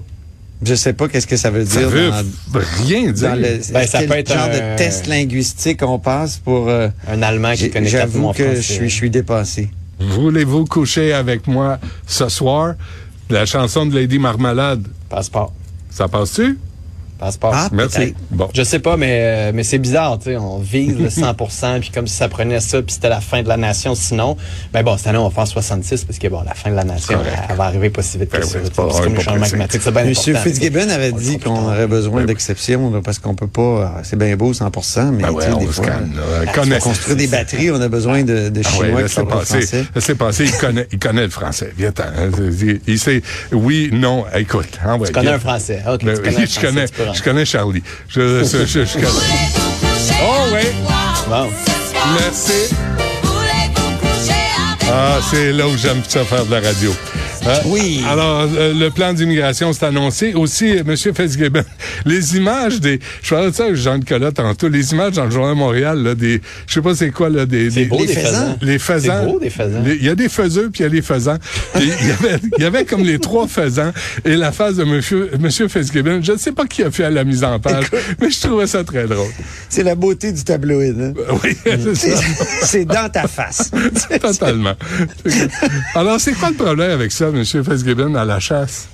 Je 0.64 0.74
sais 0.74 0.92
pas 0.92 1.06
qu'est-ce 1.08 1.26
que 1.28 1.36
ça 1.36 1.50
veut 1.50 1.64
Ça 1.64 1.78
dire 1.80 1.88
veut 1.88 2.10
dans, 2.10 2.22
f- 2.60 2.84
rien 2.86 3.12
dire. 3.12 3.28
dans 3.30 3.34
le 3.36 3.60
Ben, 3.72 3.86
ça 3.86 3.98
quel 4.00 4.08
peut 4.08 4.14
être 4.16 4.32
genre 4.32 4.44
un- 4.48 4.72
de 4.72 4.76
test 4.76 5.06
linguistique 5.06 5.80
on 5.82 5.98
passe 6.00 6.38
pour 6.38 6.68
euh, 6.68 6.88
un 7.08 7.22
Allemand 7.22 7.52
qui 7.52 7.58
j'ai- 7.58 7.70
connaît 7.70 7.88
j'avoue 7.88 8.32
que 8.32 8.38
je 8.38 8.44
français. 8.54 8.62
suis 8.62 8.88
je 8.88 8.94
suis 8.94 9.10
dépassé. 9.10 9.70
Voulez-vous 10.00 10.64
coucher 10.64 11.12
avec 11.12 11.46
moi 11.46 11.78
ce 12.06 12.28
soir? 12.28 12.74
La 13.30 13.46
chanson 13.46 13.86
de 13.86 13.94
Lady 13.94 14.18
Marmalade, 14.18 14.86
Passeport. 15.08 15.52
ça 15.90 16.08
passe-tu? 16.08 16.58
Passeport. 17.18 17.52
Ah, 17.54 17.68
Merci. 17.72 17.96
peut-être. 17.98 18.14
Bon. 18.30 18.48
Je 18.54 18.62
sais 18.62 18.78
pas, 18.80 18.96
mais, 18.96 19.18
euh, 19.22 19.52
mais 19.54 19.62
c'est 19.62 19.78
bizarre, 19.78 20.18
tu 20.18 20.30
sais. 20.30 20.36
On 20.36 20.58
vise 20.58 20.98
le 20.98 21.08
100% 21.08 21.78
puis 21.80 21.90
comme 21.90 22.06
si 22.06 22.16
ça 22.16 22.28
prenait 22.28 22.60
ça, 22.60 22.82
puis 22.82 22.92
c'était 22.94 23.08
la 23.08 23.20
fin 23.20 23.42
de 23.42 23.48
la 23.48 23.56
nation. 23.56 23.94
Sinon, 23.94 24.36
ben 24.72 24.82
bon, 24.82 24.96
cette 24.96 25.06
année, 25.08 25.18
on 25.18 25.28
va 25.28 25.34
faire 25.34 25.46
66, 25.46 26.04
parce 26.04 26.18
que 26.18 26.28
bon, 26.28 26.42
la 26.44 26.54
fin 26.54 26.70
de 26.70 26.76
la 26.76 26.84
nation, 26.84 27.18
elle, 27.24 27.32
elle 27.50 27.56
va 27.56 27.64
arriver 27.64 27.90
pas 27.90 28.02
si 28.02 28.18
vite 28.18 28.30
que 28.30 28.38
Ben 28.38 28.42
ça. 28.46 28.58
oui, 28.58 28.68
c'est 28.74 28.80
ouais, 28.82 29.08
le 29.10 29.20
changement 29.20 29.46
climatique, 29.46 29.80
c'est 29.82 29.90
bien 29.92 30.04
Monsieur. 30.04 30.34
Fitzgibbon 30.34 30.88
avait 30.88 31.12
On 31.12 31.16
dit 31.16 31.38
qu'on 31.38 31.66
aurait 31.68 31.86
besoin 31.86 32.20
Ben 32.20 32.26
d'exceptions 32.26 33.00
parce 33.02 33.18
qu'on 33.18 33.34
peut 33.34 33.46
pas 33.46 33.62
euh, 33.62 33.86
c'est 34.02 34.18
bien 34.18 34.34
beau 34.36 34.52
100% 34.52 35.10
mais 35.12 35.22
Ben 35.22 35.28
tu 35.28 35.34
ouais, 35.34 35.42
sais, 35.44 35.52
on 35.52 35.58
des 35.58 35.66
fois 35.66 35.84
calme, 35.86 36.12
là. 36.16 36.44
pour 36.52 36.62
Connais- 36.62 36.78
construire 36.78 37.16
des 37.16 37.26
batteries, 37.26 37.70
on 37.70 37.80
a 37.80 37.88
besoin 37.88 38.22
de, 38.24 38.48
de 38.48 38.60
Ah 38.64 38.68
chinois 38.68 39.02
ouais, 39.02 39.04
qui 39.08 39.14
parlent 39.14 39.28
français. 39.44 39.84
Laissez 39.94 40.14
passer. 40.14 40.44
Il 40.46 40.52
connaît, 40.58 40.86
il 40.92 40.98
connaît 40.98 41.22
le 41.24 41.30
français. 41.30 41.72
Viens-t'en. 41.76 42.02
hein. 42.04 42.30
Il, 42.60 42.80
il 42.86 42.98
sait, 42.98 43.22
oui, 43.52 43.90
non, 43.92 44.24
écoute. 44.34 44.78
hein, 44.84 44.96
ouais, 44.98 45.06
Tu 45.06 45.12
connais 45.12 45.26
viens. 45.26 45.36
un 45.36 45.38
français. 45.38 45.82
OK, 45.88 45.98
tu 46.00 46.06
Ben 46.06 46.16
connais 46.16 46.42
un 46.42 46.46
français, 46.46 46.86
je 47.12 47.22
connais 47.22 47.44
Charlie. 47.44 47.82
Je, 48.08 48.44
je, 48.44 48.64
je, 48.66 48.84
je 48.84 48.94
connais. 48.94 49.08
Oh 50.22 50.46
oui, 50.52 50.62
Bon. 51.28 51.48
merci. 52.20 52.74
Ah, 54.92 55.18
c'est 55.30 55.52
là 55.52 55.66
où 55.66 55.76
j'aime 55.76 56.02
ça 56.06 56.24
faire 56.24 56.44
de 56.46 56.50
la 56.54 56.60
radio. 56.60 56.94
Hein? 57.46 57.60
Oui. 57.66 58.02
Alors, 58.08 58.48
euh, 58.56 58.72
le 58.72 58.88
plan 58.90 59.12
d'immigration 59.12 59.72
s'est 59.72 59.84
annoncé. 59.84 60.32
Aussi, 60.34 60.70
euh, 60.78 60.82
M. 60.86 60.96
Fitzgibbon, 60.96 61.62
les 62.06 62.36
images 62.36 62.80
des... 62.80 63.00
Je 63.22 63.30
parlais 63.30 63.50
de 63.50 63.54
ça 63.54 63.64
avec 63.64 63.76
Jean-Nicolas 63.76 64.32
tantôt. 64.32 64.68
Les 64.68 64.92
images 64.92 65.12
dans 65.12 65.24
le 65.26 65.30
Journal 65.30 65.52
de 65.54 65.58
Montréal, 65.58 66.02
là, 66.02 66.14
des... 66.14 66.40
Je 66.66 66.74
sais 66.74 66.80
pas 66.80 66.94
c'est 66.94 67.10
quoi, 67.10 67.28
là, 67.28 67.44
des... 67.44 67.68
Des- 67.70 67.84
beau, 67.84 67.98
les 68.00 68.06
des 68.06 68.14
faisans. 68.14 68.56
les 68.62 68.78
faisans. 68.78 69.20
C'est 69.26 69.32
beau, 69.32 69.38
des 69.40 69.50
faisans. 69.50 69.82
Les- 69.84 69.96
Il 69.96 70.04
y 70.04 70.08
a 70.08 70.14
des 70.14 70.28
faiseux, 70.30 70.70
puis 70.72 70.80
il 70.80 70.82
y 70.84 70.86
a 70.86 70.88
des 70.90 71.02
faisans. 71.02 71.36
Il 71.76 71.86
y 71.88 72.10
avait, 72.12 72.38
il 72.56 72.62
y 72.62 72.66
avait 72.66 72.84
comme 72.84 73.02
les 73.04 73.18
trois 73.18 73.46
faisans 73.46 73.92
et 74.24 74.36
la 74.36 74.52
face 74.52 74.76
de 74.76 74.84
Monsieur, 74.84 75.30
Monsieur 75.38 75.68
Fitzgibbon. 75.68 76.20
Je 76.22 76.32
ne 76.32 76.38
sais 76.38 76.52
pas 76.52 76.66
qui 76.66 76.82
a 76.82 76.90
fait 76.90 77.10
la 77.10 77.24
mise 77.24 77.44
en 77.44 77.58
page, 77.58 77.86
mais 78.20 78.30
je 78.30 78.40
trouvais 78.40 78.66
ça 78.66 78.84
très 78.84 79.06
drôle. 79.06 79.28
C'est 79.68 79.82
la 79.82 79.94
beauté 79.94 80.32
du 80.32 80.42
tabloïd. 80.44 80.96
hein? 81.00 81.12
Oui, 81.42 81.56
c'est 81.94 82.14
c'est 82.62 82.84
dans 82.84 83.08
ta 83.10 83.26
face. 83.28 83.70
Totalement. 84.20 84.74
Alors, 85.94 86.20
c'est 86.20 86.32
quoi 86.32 86.50
le 86.50 86.56
problème 86.56 86.90
avec 86.90 87.12
ça, 87.12 87.30
Monsieur 87.34 87.62
Fitzgibbon, 87.62 88.14
à 88.14 88.24
la 88.24 88.38
chasse? 88.40 88.86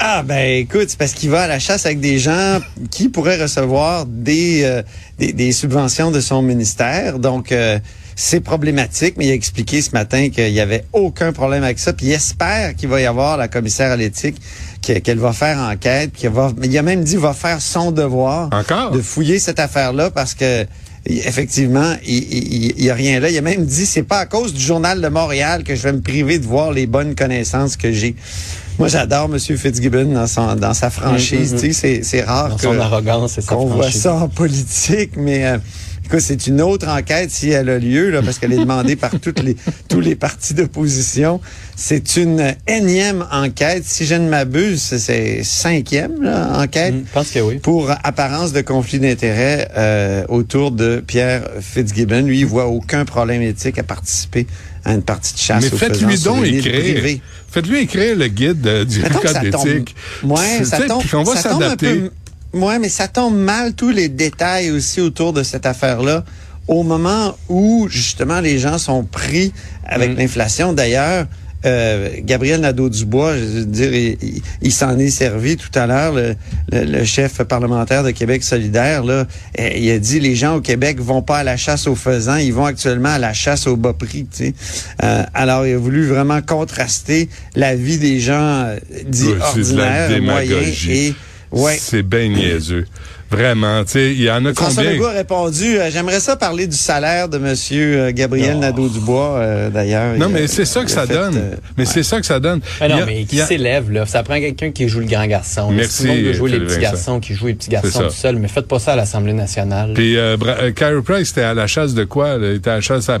Ah 0.00 0.22
ben 0.24 0.58
écoute, 0.60 0.84
c'est 0.88 0.96
parce 0.98 1.12
qu'il 1.12 1.28
va 1.30 1.42
à 1.42 1.46
la 1.48 1.58
chasse 1.58 1.84
avec 1.84 1.98
des 1.98 2.20
gens 2.20 2.60
qui 2.92 3.08
pourraient 3.08 3.40
recevoir 3.42 4.06
des, 4.06 4.62
euh, 4.62 4.82
des, 5.18 5.32
des 5.32 5.50
subventions 5.50 6.12
de 6.12 6.20
son 6.20 6.40
ministère. 6.40 7.18
Donc 7.18 7.50
euh, 7.50 7.80
c'est 8.14 8.38
problématique, 8.40 9.14
mais 9.18 9.26
il 9.26 9.30
a 9.32 9.34
expliqué 9.34 9.82
ce 9.82 9.90
matin 9.90 10.28
qu'il 10.28 10.50
y 10.52 10.60
avait 10.60 10.84
aucun 10.92 11.32
problème 11.32 11.64
avec 11.64 11.80
ça. 11.80 11.92
Puis 11.92 12.06
il 12.06 12.12
espère 12.12 12.76
qu'il 12.76 12.88
va 12.88 13.00
y 13.00 13.06
avoir 13.06 13.36
la 13.36 13.48
commissaire 13.48 13.90
à 13.90 13.96
l'éthique 13.96 14.40
que- 14.86 15.00
qu'elle 15.00 15.18
va 15.18 15.32
faire 15.32 15.58
enquête, 15.58 16.12
puis 16.12 16.22
qu'elle 16.22 16.32
va. 16.32 16.52
Il 16.62 16.78
a 16.78 16.82
même 16.82 17.02
dit 17.02 17.12
qu'il 17.12 17.20
va 17.20 17.34
faire 17.34 17.60
son 17.60 17.90
devoir 17.90 18.50
Encore? 18.52 18.92
de 18.92 19.00
fouiller 19.02 19.40
cette 19.40 19.58
affaire-là 19.58 20.12
parce 20.12 20.34
que 20.34 20.64
effectivement, 21.08 21.94
il, 22.06 22.14
il, 22.32 22.72
il 22.78 22.84
y 22.84 22.90
a 22.90 22.94
rien 22.94 23.20
là. 23.20 23.30
Il 23.30 23.36
a 23.38 23.40
même 23.42 23.64
dit 23.64 23.86
c'est 23.86 24.02
pas 24.02 24.18
à 24.18 24.26
cause 24.26 24.52
du 24.52 24.60
journal 24.60 25.00
de 25.00 25.08
Montréal 25.08 25.64
que 25.64 25.74
je 25.74 25.82
vais 25.82 25.92
me 25.92 26.00
priver 26.00 26.38
de 26.38 26.46
voir 26.46 26.72
les 26.72 26.86
bonnes 26.86 27.14
connaissances 27.14 27.76
que 27.76 27.92
j'ai. 27.92 28.14
Moi, 28.78 28.86
j'adore 28.88 29.28
M. 29.32 29.38
Fitzgibbon 29.40 30.12
dans, 30.12 30.26
son, 30.28 30.54
dans 30.54 30.72
sa 30.74 30.88
franchise. 30.90 31.56
Tu 31.58 31.72
sais, 31.72 32.02
c'est- 32.04 32.22
rare 32.22 32.50
Dans 32.50 32.56
que- 32.56 32.62
son 32.62 32.78
arrogance 32.78 33.36
et 33.38 33.40
sa 33.40 33.54
qu'on 33.54 33.66
voit 33.66 33.90
ça 33.90 34.14
en 34.14 34.28
politique, 34.28 35.12
mais 35.16 35.44
euh, 35.46 35.58
c'est 36.18 36.46
une 36.46 36.60
autre 36.60 36.88
enquête 36.88 37.30
si 37.30 37.50
elle 37.50 37.68
a 37.68 37.78
lieu, 37.78 38.10
là, 38.10 38.22
parce 38.22 38.38
qu'elle 38.38 38.52
est 38.52 38.58
demandée 38.58 38.96
par 38.96 39.10
toutes 39.20 39.42
les, 39.42 39.56
tous 39.88 40.00
les 40.00 40.16
partis 40.16 40.54
d'opposition. 40.54 41.40
C'est 41.76 42.16
une 42.16 42.54
énième 42.66 43.26
enquête. 43.30 43.84
Si 43.84 44.06
je 44.06 44.14
ne 44.14 44.28
m'abuse, 44.28 44.82
c'est 44.82 45.42
cinquième 45.44 46.22
là, 46.22 46.60
enquête. 46.60 46.94
Mm, 46.94 47.04
je 47.06 47.12
pense 47.12 47.30
que 47.30 47.38
oui. 47.40 47.58
Pour 47.58 47.90
apparence 48.02 48.52
de 48.52 48.60
conflit 48.60 48.98
d'intérêt 48.98 49.70
euh, 49.76 50.24
autour 50.28 50.70
de 50.70 51.02
Pierre 51.06 51.42
Fitzgibbon. 51.60 52.22
Lui, 52.22 52.40
il 52.40 52.46
voit 52.46 52.66
aucun 52.66 53.04
problème 53.04 53.42
éthique 53.42 53.78
à 53.78 53.82
participer 53.82 54.46
à 54.84 54.94
une 54.94 55.02
partie 55.02 55.34
de 55.34 55.38
chasse 55.38 55.62
Mais 55.62 55.76
faites-lui 55.76 56.18
donc 56.20 56.46
écrire. 56.46 57.20
Faites-lui 57.50 57.80
écrire 57.80 58.16
le 58.16 58.28
guide 58.28 58.66
euh, 58.66 58.84
du 58.84 59.00
Mettons 59.00 59.18
code 59.20 59.40
d'éthique. 59.40 59.96
Ouais, 60.22 60.64
ça 60.64 60.80
tombe, 60.80 61.00
puis 61.00 61.08
qu'on 61.08 61.22
va 61.22 61.36
ça 61.36 61.50
tombe 61.50 61.62
un 61.62 61.70
s'adapter. 61.70 62.10
Ouais, 62.54 62.78
mais 62.78 62.88
ça 62.88 63.08
tombe 63.08 63.36
mal 63.36 63.74
tous 63.74 63.90
les 63.90 64.08
détails 64.08 64.70
aussi 64.70 65.00
autour 65.00 65.32
de 65.32 65.42
cette 65.42 65.66
affaire-là. 65.66 66.24
Au 66.66 66.82
moment 66.82 67.36
où 67.48 67.88
justement 67.90 68.40
les 68.40 68.58
gens 68.58 68.78
sont 68.78 69.04
pris 69.04 69.52
avec 69.84 70.12
Mm. 70.12 70.16
l'inflation. 70.18 70.72
D'ailleurs, 70.74 71.26
euh, 71.66 72.10
Gabriel 72.20 72.60
Nadeau-Dubois, 72.60 73.36
je 73.36 73.42
veux 73.44 73.64
dire, 73.64 73.92
il, 73.94 74.16
il- 74.22 74.42
il 74.62 74.72
s'en 74.72 74.98
est 74.98 75.10
servi 75.10 75.56
tout 75.56 75.70
à 75.74 75.86
l'heure, 75.86 76.12
le, 76.12 76.36
le- 76.70 76.84
le 76.84 77.04
chef 77.04 77.42
parlementaire 77.42 78.02
de 78.04 78.10
Québec 78.12 78.44
solidaire. 78.44 79.02
Là, 79.02 79.26
il 79.58 79.90
a 79.90 79.98
dit 79.98 80.20
les 80.20 80.36
gens 80.36 80.56
au 80.56 80.60
Québec 80.60 81.00
vont 81.00 81.20
pas 81.22 81.38
à 81.38 81.44
la 81.44 81.56
chasse 81.56 81.86
aux 81.86 81.96
faisans, 81.96 82.36
ils 82.36 82.52
vont 82.52 82.66
actuellement 82.66 83.08
à 83.14 83.18
la 83.18 83.32
chasse 83.32 83.66
au 83.66 83.76
bas 83.76 83.92
prix. 83.94 84.26
tu 84.30 84.44
sais. 84.46 84.54
Euh, 85.02 85.22
alors, 85.34 85.66
il 85.66 85.72
a 85.74 85.78
voulu 85.78 86.06
vraiment 86.06 86.40
contraster 86.42 87.28
la 87.56 87.74
vie 87.74 87.98
des 87.98 88.20
gens 88.20 88.64
euh, 88.66 88.76
dits 89.06 89.24
de 89.32 89.40
ordinaires, 89.40 90.22
moyens 90.22 90.86
et 90.88 91.14
ouais. 91.52 91.76
C'est 91.78 92.02
bien 92.02 92.28
niaiseux. 92.28 92.86
Vraiment, 93.30 93.84
tu 93.84 93.92
sais, 93.92 94.12
il 94.12 94.22
y 94.22 94.30
en 94.30 94.44
a 94.46 94.54
François 94.54 94.82
combien? 94.84 94.92
Legault 94.96 95.06
a 95.06 95.12
répondu, 95.12 95.78
euh, 95.78 95.90
j'aimerais 95.90 96.20
ça 96.20 96.36
parler 96.36 96.66
du 96.66 96.76
salaire 96.76 97.28
de 97.28 97.38
Monsieur 97.38 98.00
euh, 98.00 98.12
Gabriel 98.12 98.58
Nadeau-Dubois, 98.58 99.36
euh, 99.38 99.70
d'ailleurs. 99.70 100.16
Non, 100.16 100.28
mais 100.28 100.46
c'est 100.46 100.64
ça 100.64 100.82
que 100.84 100.90
ça 100.90 101.06
donne. 101.06 101.36
euh, 101.36 101.54
mais 101.76 101.84
c'est 101.84 102.02
ça 102.02 102.20
que 102.20 102.26
ça 102.26 102.40
donne. 102.40 102.60
Non, 102.80 103.04
mais 103.06 103.24
qui 103.24 103.40
a- 103.40 103.46
s'élève, 103.46 103.90
là? 103.90 104.06
Ça 104.06 104.22
prend 104.22 104.38
quelqu'un 104.40 104.70
qui 104.70 104.88
joue 104.88 105.00
le 105.00 105.06
grand 105.06 105.26
garçon. 105.26 105.70
Merci, 105.70 105.98
tout 106.02 106.08
le 106.08 106.14
monde 106.14 106.24
veut 106.24 106.32
jouer 106.32 106.50
les 106.52 106.58
petits 106.60 106.74
Vincent. 106.76 106.80
garçons, 106.80 107.20
qui 107.20 107.34
joue 107.34 107.46
les 107.48 107.54
petits 107.54 107.70
garçons 107.70 108.00
tout 108.04 108.10
seul, 108.10 108.36
mais 108.36 108.48
faites 108.48 108.66
pas 108.68 108.78
ça 108.78 108.92
à 108.92 108.96
l'Assemblée 108.96 109.32
nationale. 109.34 109.92
Puis 109.94 110.16
euh, 110.16 110.36
Bra- 110.36 110.56
euh, 110.62 110.72
Carey 110.72 111.02
Price 111.04 111.30
était 111.30 111.42
à 111.42 111.54
la 111.54 111.66
chasse 111.66 111.94
de 111.94 112.04
quoi? 112.04 112.38
là? 112.38 112.48
Il 112.50 112.56
était 112.56 112.70
à 112.70 112.76
la 112.76 112.80
chasse 112.80 113.08
à 113.08 113.12
la 113.12 113.18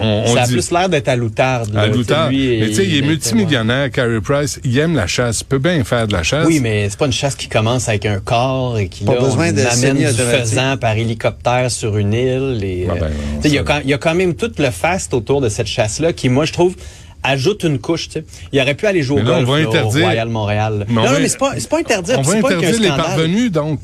On, 0.00 0.24
on 0.26 0.34
ça 0.34 0.42
a 0.42 0.46
dit... 0.46 0.52
plus 0.54 0.70
l'air 0.72 0.88
d'être 0.88 1.08
à 1.08 1.16
l'outarde. 1.16 1.76
à 1.76 1.84
Tu 1.84 1.90
sais, 1.92 1.96
Loutard. 1.96 2.28
lui, 2.30 2.60
Mais 2.60 2.68
tu 2.68 2.74
sais, 2.74 2.86
il 2.86 2.96
est 2.96 3.02
multimillionnaire, 3.02 3.90
Carey 3.90 4.20
Price. 4.20 4.58
Il 4.64 4.76
aime 4.78 4.96
la 4.96 5.06
chasse. 5.06 5.40
Il 5.42 5.44
peut 5.44 5.58
bien 5.58 5.82
faire 5.84 6.06
de 6.08 6.12
la 6.12 6.22
chasse. 6.22 6.46
Oui, 6.46 6.60
mais 6.60 6.88
c'est 6.90 6.98
pas 6.98 7.06
une 7.06 7.12
chasse 7.12 7.34
qui 7.36 7.48
commence 7.48 7.88
avec 7.88 8.06
un 8.06 8.18
corps 8.18 8.78
et 8.80 8.88
qui 8.88 9.04
Pas 9.04 9.14
là, 9.14 9.20
besoin 9.20 9.50
on 9.50 9.52
de 9.52 9.60
amène 9.60 9.96
du 9.98 10.04
faisan 10.22 10.76
par 10.76 10.96
hélicoptère 10.96 11.70
sur 11.70 11.96
une 11.96 12.12
île. 12.12 12.60
Et, 12.64 12.86
Ah 12.90 12.94
ben, 12.94 13.06
euh, 13.06 13.10
il 13.44 13.52
y, 13.54 13.58
a 13.58 13.62
quand- 13.62 13.80
il 13.84 13.90
y 13.90 13.94
a 13.94 13.98
quand 13.98 14.14
même 14.14 14.34
tout 14.34 14.50
le 14.58 14.70
faste 14.70 15.14
autour 15.14 15.40
de 15.40 15.48
cette 15.48 15.66
chasse-là 15.66 16.12
qui, 16.12 16.28
moi, 16.28 16.44
je 16.44 16.52
trouve, 16.52 16.74
ajoute 17.22 17.64
une 17.64 17.78
couche. 17.78 18.08
tu 18.08 18.20
sais. 18.20 18.24
Il 18.52 18.60
aurait 18.60 18.74
pu 18.74 18.86
aller 18.86 19.02
jouer 19.02 19.20
au 19.20 19.24
là, 19.24 19.42
golf 19.42 19.46
là, 19.48 19.52
au 19.66 19.68
interdire- 19.70 20.02
Royal 20.04 20.28
Montréal. 20.28 20.86
Mais 20.88 20.94
non, 20.94 21.02
va- 21.02 21.12
non, 21.12 21.18
mais 21.20 21.28
c'est 21.28 21.38
pas, 21.38 21.52
c'est 21.58 21.68
pas 21.68 21.78
interdit. 21.78 22.12
On 22.16 22.22
va 22.22 22.40
pas 22.40 22.48
interdire 22.54 22.80
les 22.80 22.88
parvenus, 22.88 23.52
donc. 23.52 23.80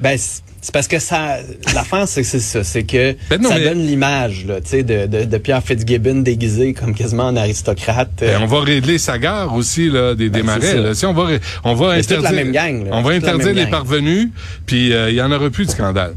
Ben, 0.00 0.16
c'est 0.66 0.72
parce 0.72 0.88
que 0.88 0.98
ça, 0.98 1.36
l'affaire, 1.76 2.08
c'est 2.08 2.22
que 2.22 2.26
c'est 2.26 2.40
ça, 2.40 2.64
c'est 2.64 2.82
que 2.82 3.14
Ben 3.30 3.40
non, 3.40 3.50
ça 3.50 3.54
mais- 3.58 3.64
donne 3.68 3.86
l'image, 3.86 4.44
là, 4.46 4.60
tu 4.60 4.70
sais, 4.70 4.82
de, 4.82 5.06
de, 5.06 5.22
de 5.22 5.38
Pierre 5.38 5.62
Fitzgibbon 5.62 6.16
déguisé 6.22 6.72
comme 6.74 6.92
quasiment 6.92 7.28
en 7.28 7.36
aristocrate. 7.36 8.10
Ben, 8.18 8.30
Euh, 8.30 8.38
on 8.42 8.46
va 8.46 8.60
régler 8.62 8.98
sa 8.98 9.16
gare 9.16 9.54
aussi 9.54 9.88
là, 9.88 10.16
des, 10.16 10.28
des 10.28 10.40
Ben, 10.40 10.46
marais. 10.46 10.74
Là. 10.76 10.92
Si 10.94 11.06
on 11.06 11.12
va, 11.12 11.28
on 11.62 11.74
va 11.74 11.90
interdire, 11.92 12.20
la 12.22 12.32
même 12.32 12.50
gang, 12.50 12.84
là. 12.84 12.90
on 12.94 13.02
va 13.02 13.10
la 13.10 13.16
interdire 13.18 13.52
les 13.54 13.62
gang. 13.62 13.70
parvenus, 13.70 14.28
puis 14.66 14.92
euh, 14.92 15.08
il 15.10 15.14
y 15.14 15.22
en 15.22 15.30
aura 15.30 15.48
plus 15.50 15.66
de 15.66 15.70
scandale. 15.70 16.14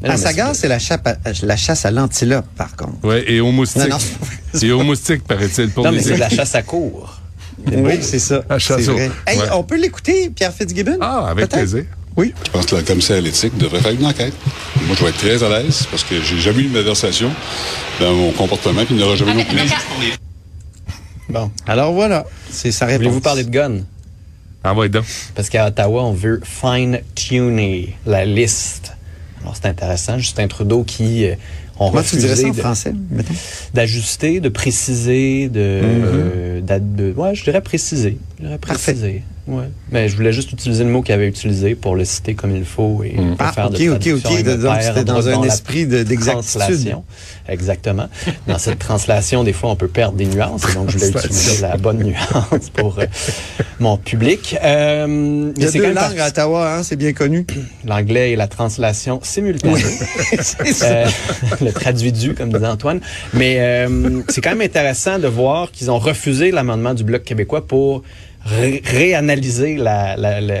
non, 0.00 0.10
À 0.10 0.12
mais 0.12 0.16
Sagar, 0.18 0.54
c'est- 0.54 0.68
la, 0.68 0.76
à- 0.76 1.16
la 1.42 1.56
chasse 1.56 1.84
à 1.84 1.90
l'antilope, 1.90 2.46
par 2.56 2.76
contre. 2.76 3.04
Ouais, 3.04 3.24
et 3.26 3.40
aux 3.40 3.50
moustiques. 3.50 3.88
Non, 3.90 3.98
et 4.62 4.70
aux 4.70 4.84
moustiques, 4.84 5.24
paraît-il, 5.24 5.70
pour 5.70 5.84
Non, 5.84 5.90
mais 5.90 6.00
c'est 6.02 6.14
de 6.14 6.20
la 6.20 6.28
chasse 6.30 6.54
à 6.54 6.62
court. 6.62 7.20
Oui, 7.66 7.94
c'est 8.00 8.20
ça. 8.20 8.42
À 8.48 8.60
C'est 8.60 8.76
Chasseau. 8.76 8.92
vrai. 8.92 9.10
Hey, 9.26 9.38
Ouais. 9.40 9.46
on 9.52 9.64
peut 9.64 9.76
l'écouter, 9.76 10.30
Pierre 10.30 10.52
Fitzgibbon? 10.54 10.98
Ah, 11.00 11.26
avec 11.30 11.48
plaisir. 11.48 11.84
Oui. 12.18 12.34
Je 12.44 12.50
pense 12.50 12.66
que 12.66 12.74
la 12.74 12.82
commissaire 12.82 13.16
à 13.16 13.20
l'éthique 13.20 13.56
devrait 13.56 13.80
faire 13.80 13.92
une 13.92 14.04
enquête. 14.04 14.34
Moi, 14.86 14.96
je 14.98 15.04
vais 15.04 15.10
être 15.10 15.18
très 15.18 15.42
à 15.42 15.48
l'aise 15.48 15.86
parce 15.90 16.02
que 16.04 16.20
j'ai 16.20 16.38
jamais 16.38 16.62
eu 16.62 16.66
de 16.66 16.72
malversation 16.74 17.30
dans 18.00 18.12
mon 18.12 18.32
comportement, 18.32 18.84
puis 18.84 18.94
il 18.94 18.96
n'y 18.96 19.02
aura 19.04 19.14
jamais 19.16 19.34
non 19.34 19.44
plus. 19.44 19.58
Bon. 21.28 21.50
Alors 21.66 21.92
voilà, 21.92 22.26
c'est 22.50 22.72
sa 22.72 22.86
réponse. 22.86 22.98
Voulez-vous 23.04 23.20
parler 23.20 23.44
de 23.44 23.50
gun? 23.50 23.82
Envoie 24.64 24.88
donc. 24.88 25.04
Parce 25.36 25.48
qu'à 25.48 25.68
Ottawa, 25.68 26.02
on 26.04 26.12
veut 26.12 26.40
fine-tuner 26.44 27.94
la 28.04 28.24
liste. 28.24 28.92
Alors, 29.42 29.54
c'est 29.56 29.68
intéressant. 29.68 30.18
Justin 30.18 30.48
Trudeau 30.48 30.82
qui 30.82 31.24
euh, 31.26 31.34
ont 31.78 31.90
Comment 31.90 32.02
tu 32.02 32.16
dirais 32.16 32.34
ça 32.34 32.42
refusé 32.42 32.50
en 32.50 32.54
de- 32.54 32.58
français, 32.60 32.92
mettons? 33.10 33.34
d'ajuster, 33.74 34.40
de 34.40 34.48
préciser, 34.48 35.48
de, 35.48 35.60
euh, 35.60 36.60
de- 36.60 37.12
ouais, 37.16 37.34
je 37.36 37.44
dirais 37.44 37.60
préciser. 37.60 38.18
Je 38.40 38.44
dirais 38.44 38.58
Parfait. 38.58 39.22
Ouais. 39.48 39.64
Mais 39.90 40.08
je 40.10 40.14
voulais 40.16 40.32
juste 40.32 40.52
utiliser 40.52 40.84
le 40.84 40.90
mot 40.90 41.00
qu'il 41.00 41.14
avait 41.14 41.26
utilisé 41.26 41.74
pour 41.74 41.96
le 41.96 42.04
citer 42.04 42.34
comme 42.34 42.54
il 42.54 42.66
faut 42.66 43.02
et 43.02 43.16
pas 43.38 43.46
Ah, 43.48 43.52
faire 43.52 43.66
ok, 43.66 43.72
de 43.72 43.76
ok, 43.76 44.00
traduction 44.00 44.30
ok. 44.52 44.58
Donc, 44.60 44.76
c'était 44.82 45.04
dans 45.04 45.26
un 45.28 45.42
esprit 45.42 45.86
de- 45.86 46.02
d'exactitude. 46.02 46.60
translation. 46.60 47.04
Exactement. 47.48 48.08
Dans 48.46 48.58
cette 48.58 48.78
translation, 48.78 49.44
des 49.44 49.54
fois, 49.54 49.70
on 49.70 49.76
peut 49.76 49.88
perdre 49.88 50.18
des 50.18 50.26
nuances. 50.26 50.62
donc, 50.74 50.90
je 50.90 50.98
voulais 50.98 51.10
utiliser 51.24 51.62
la 51.62 51.78
bonne 51.78 52.02
nuance 52.04 52.68
pour 52.74 52.98
euh, 52.98 53.06
mon 53.80 53.96
public. 53.96 54.54
Euh, 54.62 55.50
Il 55.56 55.62
y 55.62 55.66
a 55.66 55.70
deux 55.70 55.92
langues 55.94 56.18
à 56.20 56.28
Ottawa, 56.28 56.74
hein, 56.74 56.82
c'est 56.82 56.96
bien 56.96 57.14
connu. 57.14 57.46
l'anglais 57.86 58.32
et 58.32 58.36
la 58.36 58.48
translation 58.48 59.20
simultanée. 59.22 59.80
ça. 60.42 60.84
Euh, 60.84 61.06
le 61.62 61.72
traduit 61.72 62.12
du, 62.12 62.34
comme 62.34 62.52
disait 62.52 62.66
Antoine. 62.66 63.00
Mais 63.32 63.56
euh, 63.60 64.20
c'est 64.28 64.42
quand 64.42 64.50
même 64.50 64.60
intéressant 64.60 65.18
de 65.18 65.26
voir 65.28 65.70
qu'ils 65.72 65.90
ont 65.90 65.98
refusé 65.98 66.50
l'amendement 66.50 66.92
du 66.92 67.02
Bloc 67.04 67.22
québécois 67.24 67.66
pour 67.66 68.02
ré- 68.44 68.82
réanalyser 68.84 69.78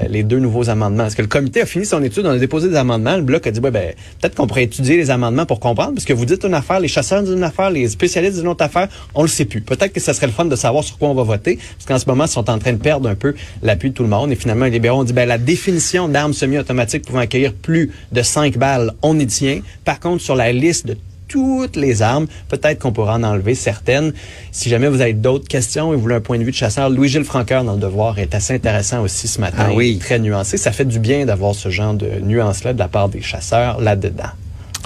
les 0.08 0.22
deux 0.22 0.38
nouveaux 0.38 0.68
amendements. 0.70 1.04
Parce 1.04 1.14
que 1.14 1.22
le 1.22 1.28
comité 1.28 1.62
a 1.62 1.66
fini 1.66 1.86
son 1.86 2.02
étude, 2.02 2.26
on 2.26 2.30
a 2.30 2.38
déposé 2.38 2.68
des 2.68 2.76
amendements. 2.76 3.16
Le 3.16 3.22
Bloc 3.22 3.46
a 3.46 3.50
dit, 3.50 3.60
ouais, 3.60 3.70
ben, 3.70 3.92
peut-être 4.20 4.34
qu'on 4.34 4.46
pourrait 4.46 4.64
étudier 4.64 4.96
les 4.96 5.10
amendements 5.10 5.46
pour 5.46 5.60
comprendre, 5.60 5.94
parce 5.94 6.04
que 6.04 6.12
vous 6.12 6.24
dites 6.24 6.44
une 6.44 6.54
affaire, 6.54 6.80
les 6.80 6.88
chasseurs 6.88 7.22
disent 7.22 7.32
une 7.34 7.44
affaire, 7.44 7.70
les 7.70 7.88
spécialistes 7.88 8.34
disent 8.34 8.42
une 8.42 8.48
autre 8.48 8.64
affaire, 8.64 8.88
on 9.14 9.22
le 9.22 9.28
sait 9.28 9.44
plus. 9.44 9.60
Peut-être 9.60 9.92
que 9.92 10.00
ça 10.00 10.14
serait 10.14 10.26
le 10.26 10.32
fun 10.32 10.44
de 10.44 10.56
savoir 10.56 10.84
sur 10.84 10.98
quoi 10.98 11.08
on 11.08 11.14
va 11.14 11.22
voter, 11.22 11.56
parce 11.56 11.86
qu'en 11.86 11.98
ce 11.98 12.08
moment, 12.08 12.24
ils 12.24 12.30
sont 12.30 12.48
en 12.50 12.58
train 12.58 12.72
de 12.72 12.78
perdre 12.78 13.08
un 13.08 13.14
peu 13.14 13.34
l'appui 13.62 13.90
de 13.90 13.94
tout 13.94 14.02
le 14.02 14.08
monde. 14.08 14.32
Et 14.32 14.36
finalement, 14.36 14.64
les 14.66 14.70
libéraux 14.72 15.00
ont 15.00 15.04
dit, 15.04 15.12
ben, 15.12 15.28
la 15.28 15.38
définition 15.38 16.08
d'armes 16.08 16.32
semi-automatiques 16.34 17.04
pouvant 17.06 17.20
accueillir 17.20 17.54
plus 17.54 17.90
de 18.12 18.22
5 18.22 18.56
balles, 18.58 18.92
on 19.02 19.18
y 19.18 19.26
tient. 19.26 19.60
Par 19.84 20.00
contre, 20.00 20.22
sur 20.22 20.34
la 20.34 20.52
liste 20.52 20.86
de 20.86 20.96
toutes 21.28 21.76
les 21.76 22.02
armes. 22.02 22.26
Peut-être 22.48 22.80
qu'on 22.80 22.92
pourra 22.92 23.14
en 23.14 23.22
enlever 23.22 23.54
certaines. 23.54 24.12
Si 24.50 24.68
jamais 24.68 24.88
vous 24.88 25.00
avez 25.00 25.12
d'autres 25.12 25.46
questions 25.46 25.92
et 25.92 25.96
vous 25.96 26.02
voulez 26.02 26.16
un 26.16 26.20
point 26.20 26.38
de 26.38 26.44
vue 26.44 26.50
de 26.50 26.56
chasseur, 26.56 26.90
Louis-Gilles 26.90 27.24
Francoeur 27.24 27.64
dans 27.64 27.74
le 27.74 27.80
Devoir 27.80 28.18
est 28.18 28.34
assez 28.34 28.54
intéressant 28.54 29.02
aussi 29.02 29.28
ce 29.28 29.40
matin. 29.40 29.66
Ah 29.68 29.72
oui. 29.74 29.98
Très 29.98 30.18
nuancé. 30.18 30.56
Ça 30.56 30.72
fait 30.72 30.84
du 30.84 30.98
bien 30.98 31.26
d'avoir 31.26 31.54
ce 31.54 31.68
genre 31.68 31.94
de 31.94 32.08
nuances-là 32.20 32.72
de 32.72 32.78
la 32.78 32.88
part 32.88 33.08
des 33.08 33.22
chasseurs 33.22 33.80
là-dedans. 33.80 34.30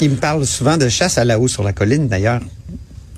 Il 0.00 0.10
me 0.10 0.16
parle 0.16 0.44
souvent 0.46 0.76
de 0.76 0.88
chasse 0.88 1.16
à 1.16 1.24
la 1.24 1.38
haut 1.38 1.48
sur 1.48 1.62
la 1.62 1.72
colline, 1.72 2.08
d'ailleurs. 2.08 2.40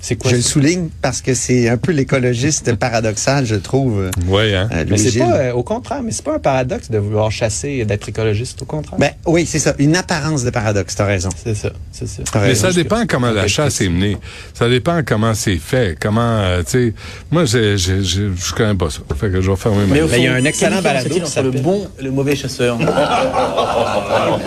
C'est 0.07 0.17
quoi 0.17 0.29
Je 0.29 0.35
le 0.35 0.41
souligne 0.43 0.89
parce 1.01 1.23
que 1.23 1.33
c'est 1.33 1.67
un 1.67 1.77
peu 1.77 1.91
l'écologiste 1.91 2.75
paradoxal, 2.79 3.43
je 3.47 3.55
trouve. 3.55 4.01
euh, 4.01 4.11
Oui, 4.27 4.53
hein. 4.53 4.69
euh, 4.71 4.85
Mais 4.87 4.97
c'est 4.97 5.17
pas, 5.17 5.33
euh, 5.35 5.51
au 5.53 5.63
contraire, 5.63 6.03
mais 6.03 6.11
c'est 6.11 6.23
pas 6.23 6.35
un 6.35 6.39
paradoxe 6.39 6.91
de 6.91 6.99
vouloir 6.99 7.31
chasser 7.31 7.69
et 7.69 7.85
d'être 7.85 8.07
écologiste, 8.07 8.61
au 8.61 8.65
contraire. 8.65 8.99
Ben 8.99 9.09
oui, 9.25 9.47
c'est 9.47 9.57
ça. 9.57 9.73
Une 9.79 9.95
apparence 9.95 10.43
de 10.43 10.51
paradoxe, 10.51 10.93
t'as 10.95 11.05
raison. 11.05 11.29
c'est 11.43 11.55
ça, 11.55 11.69
c'est 11.91 12.07
ça. 12.07 12.21
Mais 12.35 12.39
raison. 12.41 12.67
ça 12.67 12.73
dépend 12.73 13.03
comment 13.07 13.31
la 13.31 13.47
chasse 13.47 13.81
est 13.81 13.89
menée. 13.89 14.15
Ça 14.53 14.69
dépend 14.69 15.01
comment 15.03 15.33
c'est 15.33 15.57
fait. 15.57 15.97
Comment, 15.99 16.21
euh, 16.21 16.61
tu 16.61 16.69
sais, 16.71 16.93
moi, 17.31 17.45
je, 17.45 17.75
je, 17.75 18.03
je, 18.03 18.29
je 18.35 18.53
connais 18.53 18.75
pas 18.75 18.91
ça. 18.91 18.99
Fait 19.19 19.31
que 19.31 19.41
je 19.41 19.49
vais 19.49 19.57
fermer 19.57 19.87
ma 19.87 19.93
Mais 19.95 19.99
gueule. 20.01 20.09
il 20.17 20.23
y 20.23 20.27
a 20.27 20.35
un 20.35 20.45
excellent 20.45 20.83
balado 20.83 21.09
qui 21.09 21.15
entre 21.15 21.23
le 21.23 21.29
s'appelle- 21.31 21.61
bon 21.63 21.87
le 21.99 22.11
mauvais 22.11 22.35
chasseur 22.35 22.77
Ah, 22.87 24.37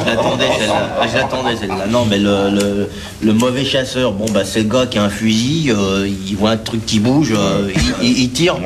je 0.00 0.06
l'attendais 0.06 0.44
celle-là. 0.58 0.96
Ah, 1.00 1.06
je 1.06 1.14
l'attendais 1.16 1.56
celle-là. 1.56 1.86
Non, 1.90 2.04
mais 2.06 2.18
le, 2.18 2.50
le, 2.50 2.88
le 3.22 3.32
mauvais 3.32 3.64
chasseur, 3.64 4.12
bon, 4.12 4.26
bah, 4.32 4.44
c'est 4.44 4.62
le 4.62 4.68
gars 4.68 4.85
qui 4.86 4.98
a 4.98 5.04
un 5.04 5.08
fusil, 5.10 5.70
euh, 5.70 6.06
il 6.08 6.36
voit 6.36 6.50
un 6.50 6.56
truc 6.56 6.84
qui 6.86 6.98
bouge, 7.00 7.32
euh, 7.36 7.70
il, 8.02 8.06
il- 8.08 8.18
il 8.24 8.30
tire. 8.32 8.56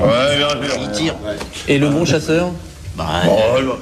Il 0.81 0.91
tire. 0.93 1.15
Et 1.69 1.79
le 1.79 1.89
bon 1.89 2.05
chasseur? 2.05 2.51
Bah, 2.97 3.05
le, 3.61 3.73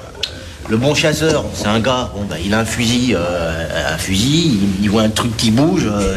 le 0.71 0.77
bon 0.77 0.95
chasseur, 0.95 1.45
c'est 1.55 1.67
un 1.67 1.81
gars, 1.81 2.11
bon, 2.15 2.25
bah, 2.29 2.37
il 2.45 2.53
a 2.53 2.61
un 2.61 2.65
fusil, 2.65 3.15
euh, 3.17 3.95
un 3.95 3.97
fusil, 3.99 4.59
il, 4.79 4.85
il 4.85 4.91
voit 4.91 5.03
un 5.03 5.09
truc 5.09 5.35
qui 5.37 5.51
bouge, 5.51 5.87
euh, 5.91 6.15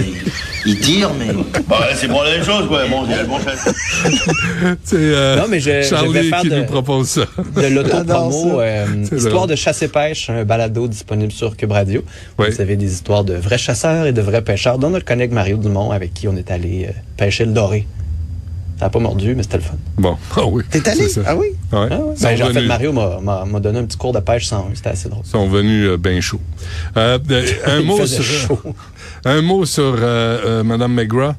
il, 0.65 0.71
il 0.73 0.79
tire, 0.79 1.11
mais. 1.17 1.27
Bah, 1.69 1.87
c'est 1.95 2.07
pour 2.09 2.23
la 2.23 2.31
même 2.31 2.43
chose, 2.43 2.67
quoi. 2.67 2.85
Bon, 2.87 3.03
le 3.03 3.25
bon 3.25 3.37
chasseur. 3.39 3.73
C'est 4.83 4.95
euh, 4.97 5.37
Non, 5.37 5.43
mais 5.49 5.59
je- 5.59 5.65
je 5.69 5.75
vais 5.77 5.83
Charlie 5.83 6.29
faire 6.29 6.41
qui 6.41 6.49
de- 6.49 6.55
nous 6.57 6.65
propose 6.65 7.07
ça. 7.07 7.21
de 7.55 7.67
l'autopromo, 7.67 8.59
euh, 8.61 8.85
Histoire 9.15 9.47
de 9.47 9.55
chasse 9.55 9.81
et 9.83 9.87
pêche, 9.87 10.29
un 10.29 10.43
balado 10.43 10.87
disponible 10.87 11.31
sur 11.31 11.55
Cube 11.55 11.71
Radio. 11.71 12.03
Oui. 12.37 12.47
Vous 12.51 12.61
avez 12.61 12.75
des 12.75 12.91
histoires 12.91 13.23
de 13.23 13.33
vrais 13.35 13.57
chasseurs 13.57 14.05
et 14.05 14.11
de 14.11 14.21
vrais 14.21 14.41
pêcheurs, 14.43 14.77
dont 14.77 14.89
notre 14.89 15.05
collègue 15.05 15.31
Mario 15.31 15.57
Dumont, 15.57 15.91
avec 15.91 16.13
qui 16.13 16.27
on 16.27 16.35
est 16.35 16.51
allé 16.51 16.87
euh, 16.89 16.93
pêcher 17.17 17.45
le 17.45 17.53
doré. 17.53 17.87
Ça 18.81 18.87
n'a 18.87 18.89
pas 18.89 18.97
mordu, 18.99 19.35
mais 19.35 19.43
c'était 19.43 19.57
le 19.57 19.63
fun. 19.63 19.75
Bon, 19.99 20.17
ah 20.35 20.43
oui. 20.47 20.63
T'es 20.71 20.89
allé? 20.89 21.07
ça. 21.07 21.21
Ah 21.27 21.35
oui? 21.35 21.49
Ouais. 21.71 21.87
Ah 21.91 21.97
ouais. 21.99 22.15
Ils 22.17 22.23
Ben, 22.23 22.35
j'ai- 22.35 22.43
en 22.43 22.47
fait, 22.49 22.61
Mario 22.65 22.91
m'a- 22.91 23.19
m'a 23.21 23.45
m'a 23.45 23.59
donné 23.59 23.77
un 23.77 23.85
petit 23.85 23.95
cours 23.95 24.11
de 24.11 24.19
pêche 24.19 24.47
sans 24.47 24.69
C'était 24.73 24.89
assez 24.89 25.07
drôle. 25.07 25.23
sont 25.23 25.47
venus 25.47 25.87
euh, 25.87 25.97
bien 25.97 26.19
chauds. 26.19 26.41
Euh, 26.97 27.19
euh, 27.29 27.45
un, 27.67 27.83
mot 27.83 28.03
sur, 28.07 28.23
chaud. 28.23 28.59
un 29.23 29.41
mot 29.43 29.65
sur 29.65 29.83
euh, 29.83 29.93
euh, 30.01 30.63
Mme 30.63 30.93
McGrath. 30.95 31.35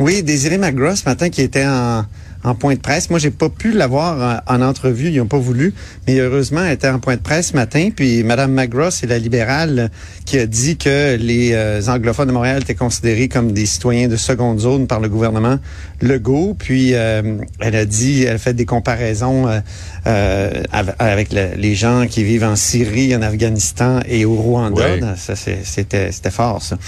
Oui, 0.00 0.24
Désiré 0.24 0.58
McGrath 0.58 0.96
ce 0.96 1.04
matin 1.08 1.28
qui 1.30 1.40
était 1.42 1.64
en, 1.66 2.04
en 2.42 2.54
point 2.54 2.74
de 2.74 2.80
presse. 2.80 3.10
Moi, 3.10 3.18
j'ai 3.18 3.30
pas 3.30 3.48
pu 3.48 3.72
l'avoir 3.72 4.42
en, 4.48 4.54
en 4.56 4.62
entrevue, 4.62 5.08
ils 5.10 5.18
n'ont 5.18 5.26
pas 5.26 5.38
voulu, 5.38 5.74
mais 6.06 6.18
heureusement, 6.18 6.62
elle 6.64 6.72
était 6.72 6.88
en 6.88 6.98
point 6.98 7.16
de 7.16 7.20
presse 7.20 7.48
ce 7.48 7.54
matin. 7.56 7.90
Puis 7.94 8.22
Madame 8.22 8.52
McGrath, 8.52 8.92
c'est 8.92 9.06
la 9.06 9.18
libérale 9.18 9.90
qui 10.24 10.38
a 10.38 10.46
dit 10.46 10.76
que 10.76 11.16
les 11.16 11.52
euh, 11.52 11.80
anglophones 11.88 12.28
de 12.28 12.32
Montréal 12.32 12.62
étaient 12.62 12.74
considérés 12.74 13.28
comme 13.28 13.52
des 13.52 13.66
citoyens 13.66 14.08
de 14.08 14.16
seconde 14.16 14.58
zone 14.60 14.86
par 14.86 15.00
le 15.00 15.08
gouvernement 15.08 15.58
Legault. 16.00 16.54
Puis 16.58 16.94
euh, 16.94 17.36
elle 17.60 17.76
a 17.76 17.84
dit, 17.84 18.22
elle 18.24 18.36
a 18.36 18.38
fait 18.38 18.54
des 18.54 18.64
comparaisons 18.66 19.48
euh, 19.48 19.60
euh, 20.06 20.62
av- 20.72 20.94
avec 20.98 21.32
le- 21.32 21.56
les 21.56 21.74
gens 21.74 22.06
qui 22.08 22.24
vivent 22.24 22.44
en 22.44 22.56
Syrie, 22.56 23.14
en 23.14 23.22
Afghanistan 23.22 24.00
et 24.08 24.24
au 24.24 24.34
Rwanda. 24.34 24.76
Ça, 25.16 25.34
c'était 25.36 26.30
fort, 26.30 26.62
ça. 26.62 26.78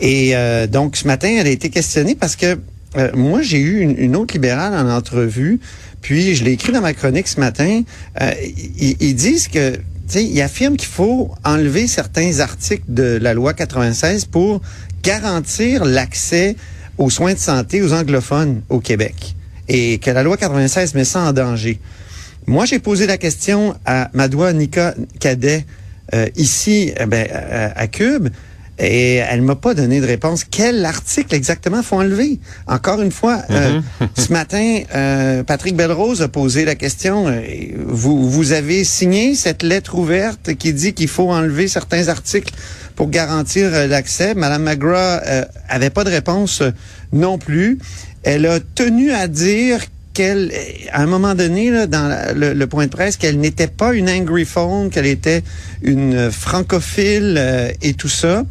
Et 0.00 0.30
euh, 0.34 0.66
donc, 0.66 0.96
ce 0.96 1.06
matin, 1.06 1.28
elle 1.38 1.46
a 1.46 1.50
été 1.50 1.70
questionnée 1.70 2.14
parce 2.14 2.34
que 2.36 2.58
euh, 2.96 3.10
moi, 3.14 3.42
j'ai 3.42 3.58
eu 3.58 3.80
une, 3.80 3.98
une 3.98 4.16
autre 4.16 4.34
libérale 4.34 4.74
en 4.74 4.90
entrevue, 4.90 5.60
puis 6.00 6.34
je 6.34 6.44
l'ai 6.44 6.52
écrit 6.52 6.72
dans 6.72 6.80
ma 6.80 6.94
chronique 6.94 7.28
ce 7.28 7.40
matin. 7.40 7.82
Euh, 8.20 8.32
ils, 8.78 8.96
ils 9.00 9.14
disent 9.14 9.48
que, 9.48 9.76
tu 9.76 9.82
sais, 10.08 10.24
ils 10.24 10.40
affirment 10.40 10.76
qu'il 10.76 10.88
faut 10.88 11.30
enlever 11.44 11.86
certains 11.86 12.40
articles 12.40 12.84
de 12.88 13.18
la 13.20 13.34
loi 13.34 13.54
96 13.54 14.26
pour 14.26 14.60
garantir 15.02 15.84
l'accès 15.84 16.56
aux 16.98 17.10
soins 17.10 17.34
de 17.34 17.38
santé 17.38 17.82
aux 17.82 17.92
anglophones 17.92 18.62
au 18.68 18.80
Québec. 18.80 19.34
Et 19.68 19.98
que 19.98 20.10
la 20.10 20.22
loi 20.22 20.36
96 20.36 20.94
met 20.94 21.04
ça 21.04 21.20
en 21.20 21.32
danger. 21.32 21.80
Moi, 22.46 22.64
j'ai 22.64 22.78
posé 22.78 23.06
la 23.06 23.18
question 23.18 23.74
à 23.84 24.08
Madoua 24.14 24.52
Nika 24.52 24.94
Cadet 25.18 25.66
euh, 26.14 26.28
ici 26.36 26.92
eh 26.96 27.06
ben, 27.06 27.26
à, 27.32 27.78
à 27.78 27.86
Cube 27.88 28.28
et 28.78 29.16
elle 29.16 29.42
m'a 29.42 29.56
pas 29.56 29.74
donné 29.74 30.00
de 30.00 30.06
réponse. 30.06 30.44
Quel 30.44 30.84
article 30.84 31.34
exactement 31.34 31.82
faut 31.82 31.96
enlever? 31.96 32.38
Encore 32.66 33.00
une 33.00 33.10
fois, 33.10 33.42
euh, 33.50 33.80
ce 34.16 34.32
matin, 34.32 34.80
euh, 34.94 35.42
Patrick 35.42 35.76
Belrose 35.76 36.22
a 36.22 36.28
posé 36.28 36.64
la 36.64 36.74
question. 36.74 37.26
euh, 37.28 37.40
vous, 37.86 38.28
vous 38.28 38.52
avez 38.52 38.84
signé 38.84 39.34
cette 39.34 39.62
lettre 39.62 39.94
ouverte 39.96 40.54
qui 40.54 40.72
dit 40.72 40.92
qu'il 40.92 41.08
faut 41.08 41.30
enlever 41.30 41.68
certains 41.68 42.08
articles 42.08 42.52
pour 42.96 43.08
garantir 43.10 43.70
euh, 43.72 43.86
l'accès. 43.86 44.34
Madame 44.34 44.64
McGrath 44.64 45.22
euh, 45.26 45.44
avait 45.68 45.90
pas 45.90 46.04
de 46.04 46.10
réponse 46.10 46.62
non 47.12 47.38
plus. 47.38 47.78
Elle 48.22 48.46
a 48.46 48.60
tenu 48.60 49.12
à 49.12 49.28
dire 49.28 49.80
qu'elle, 50.16 50.50
à 50.92 51.02
un 51.02 51.06
moment 51.06 51.34
donné, 51.34 51.70
là, 51.70 51.86
dans 51.86 52.08
la- 52.08 52.32
le, 52.32 52.54
le 52.54 52.66
point 52.66 52.86
de 52.86 52.90
presse, 52.90 53.16
qu'elle 53.16 53.38
n'était 53.38 53.66
pas 53.68 53.92
une 53.94 54.08
angryphone, 54.08 54.88
qu'elle 54.90 55.06
était 55.06 55.42
une 55.82 56.30
francophile 56.30 57.36
euh, 57.38 57.70
et 57.82 57.94
tout 57.94 58.08
ça. 58.08 58.44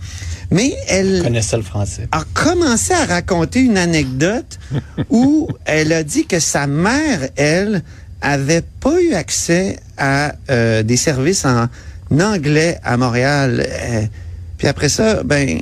Mais 0.51 0.75
elle 0.88 1.24
connaissait 1.24 1.57
le 1.57 1.63
français. 1.63 2.07
a 2.12 2.24
commencé 2.34 2.93
à 2.93 3.03
raconter 3.05 3.62
une 3.62 3.77
anecdote 3.77 4.60
où 5.10 5.48
elle 5.65 5.91
a 5.91 6.03
dit 6.03 6.25
que 6.27 6.39
sa 6.39 6.67
mère, 6.67 7.29
elle, 7.36 7.81
avait 8.22 8.63
pas 8.79 9.01
eu 9.01 9.13
accès 9.13 9.77
à 9.98 10.34
euh, 10.51 10.84
des 10.84 10.98
services 10.98 11.45
en 11.45 11.67
anglais 12.19 12.77
à 12.84 12.95
Montréal. 12.98 13.65
Euh, 13.67 14.01
puis 14.57 14.67
après 14.67 14.89
ça, 14.89 15.24
ben, 15.24 15.60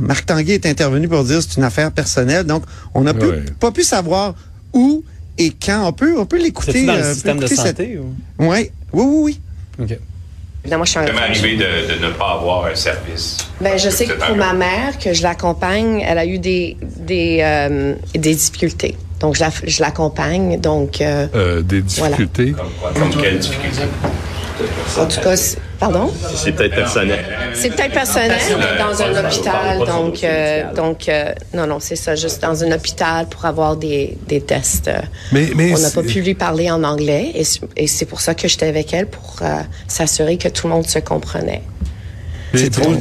Marc 0.00 0.26
Tanguay 0.26 0.54
est 0.54 0.66
intervenu 0.66 1.08
pour 1.08 1.24
dire 1.24 1.38
que 1.38 1.44
c'est 1.48 1.56
une 1.56 1.64
affaire 1.64 1.90
personnelle. 1.92 2.44
Donc, 2.44 2.64
on 2.94 3.02
n'a 3.02 3.14
pu- 3.14 3.24
Ouais. 3.26 3.44
pas 3.60 3.70
pu 3.70 3.82
savoir 3.84 4.34
où 4.72 5.02
et 5.38 5.50
quand. 5.50 5.86
On 5.88 5.92
peut, 5.92 6.14
on 6.18 6.26
peut 6.26 6.38
l'écouter. 6.40 6.84
Dans 6.86 6.94
euh, 6.94 6.96
le 6.96 7.02
on 7.02 7.06
peut 7.08 7.12
système 7.14 7.40
de 7.40 7.46
cette- 7.46 7.58
santé? 7.58 7.98
ou? 7.98 8.14
Oui, 8.38 8.70
oui, 8.92 9.04
oui, 9.04 9.40
oui. 9.78 9.84
OK. 9.84 9.98
Évidemment, 10.64 10.84
je 10.84 10.90
suis 10.92 10.98
un- 11.00 11.06
Ça 11.06 11.12
m'est 11.12 11.20
arrivé 11.20 11.56
de, 11.56 11.94
de 12.00 12.06
ne 12.06 12.10
pas 12.12 12.32
avoir 12.40 12.64
un 12.66 12.74
service. 12.74 13.36
Ben, 13.60 13.78
je 13.78 13.90
sais 13.90 14.06
que 14.06 14.12
pour 14.14 14.34
ma 14.36 14.54
mère, 14.54 14.98
que 14.98 15.12
je 15.12 15.22
l'accompagne, 15.22 16.02
elle 16.06 16.16
a 16.16 16.24
eu 16.24 16.38
des, 16.38 16.76
des, 17.00 17.40
euh, 17.42 17.94
des 18.14 18.34
difficultés. 18.34 18.96
Donc, 19.20 19.34
je 19.36 19.40
la- 19.40 19.50
je 19.66 19.80
l'accompagne. 19.82 20.58
Donc, 20.60 21.00
euh, 21.02 21.26
Euh, 21.34 21.60
des 21.62 21.80
Voilà. 21.82 22.16
difficultés? 22.16 22.54
Comme 22.94 23.10
quelle 23.22 23.38
difficulté? 23.38 23.82
en 24.98 25.06
tout 25.06 25.20
cas, 25.20 25.36
c'est- 25.36 25.58
pardon? 25.78 26.12
C'est 26.34 26.52
peut-être 26.52 26.74
personnel. 26.74 27.18
C'est 27.54 27.70
peut-être 27.74 27.92
personnel, 27.92 28.40
mais 28.58 28.78
dans 28.78 29.02
un 29.02 29.24
hôpital. 29.24 29.78
Donc, 29.86 30.24
euh, 30.24 30.72
donc 30.74 31.08
euh, 31.08 31.32
non, 31.54 31.66
non, 31.66 31.78
c'est 31.80 31.96
ça, 31.96 32.14
juste 32.14 32.42
dans 32.42 32.62
un 32.64 32.72
hôpital 32.72 33.26
pour 33.28 33.44
avoir 33.44 33.76
des, 33.76 34.16
des 34.28 34.40
tests. 34.40 34.90
Mais- 35.32 35.50
mais 35.54 35.74
on 35.74 35.78
n'a 35.78 35.90
pas 35.90 36.02
pu 36.02 36.20
lui 36.20 36.34
parler 36.34 36.70
en 36.70 36.82
anglais 36.84 37.32
et, 37.76 37.86
c'est 37.86 38.06
pour 38.06 38.20
ça 38.20 38.34
que 38.34 38.48
j'étais 38.48 38.66
avec 38.66 38.92
elle 38.92 39.06
pour 39.06 39.36
euh, 39.42 39.60
s'assurer 39.88 40.36
que 40.38 40.48
tout 40.48 40.66
le 40.68 40.74
monde 40.74 40.86
se 40.88 40.98
comprenait. 40.98 41.62
C'est 42.54 42.70
drôle, 42.70 42.98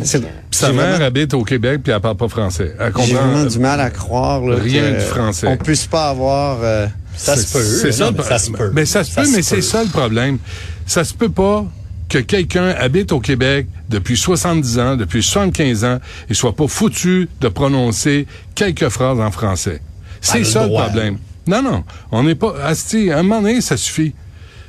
Sa 0.49 0.71
mère 0.71 0.87
vraiment- 0.89 1.05
habite 1.05 1.33
au 1.35 1.43
Québec 1.43 1.81
puis 1.83 1.93
elle 1.93 1.99
parle 1.99 2.17
pas 2.17 2.27
français. 2.27 2.73
Elle 2.79 2.91
J'ai 3.05 3.13
vraiment 3.13 3.43
du 3.45 3.59
mal 3.59 3.79
à 3.79 3.89
croire 3.91 4.41
là, 4.41 4.55
rien 4.59 4.81
que 4.93 4.99
du 4.99 5.05
français. 5.05 5.47
On 5.47 5.57
puisse 5.57 5.85
pas 5.85 6.09
avoir. 6.09 6.57
euh, 6.63 6.87
Ça 7.15 7.35
se 7.37 7.53
peut. 7.53 7.63
C'est 7.63 7.91
ça, 7.91 8.09
mais 8.11 8.23
ça 8.23 8.39
se 8.39 8.49
peut. 8.51 8.71
Mais 8.73 8.85
ça 8.85 9.03
se 9.03 9.13
peut, 9.13 9.27
mais 9.31 9.43
c'est 9.43 9.61
ça 9.61 9.83
le 9.83 9.89
problème. 9.89 10.39
Ça 10.87 11.03
se 11.03 11.13
peut 11.13 11.29
pas 11.29 11.65
que 12.09 12.19
quelqu'un 12.19 12.69
habite 12.69 13.11
au 13.11 13.19
Québec 13.19 13.67
depuis 13.89 14.17
70 14.17 14.79
ans, 14.79 14.95
depuis 14.95 15.23
75 15.23 15.83
ans, 15.85 15.99
et 16.29 16.33
soit 16.33 16.55
pas 16.55 16.67
foutu 16.67 17.27
de 17.41 17.47
prononcer 17.47 18.27
quelques 18.55 18.89
phrases 18.89 19.19
en 19.19 19.31
français. 19.31 19.81
C'est 20.21 20.43
ça 20.43 20.63
le 20.63 20.69
droit. 20.69 20.85
problème. 20.85 21.17
Non, 21.47 21.61
non. 21.61 21.83
On 22.11 22.23
n'est 22.23 22.35
pas. 22.35 22.53
Asti, 22.63 23.11
à 23.11 23.19
un 23.19 23.23
moment 23.23 23.41
donné, 23.41 23.59
ça 23.61 23.75
suffit. 23.77 24.13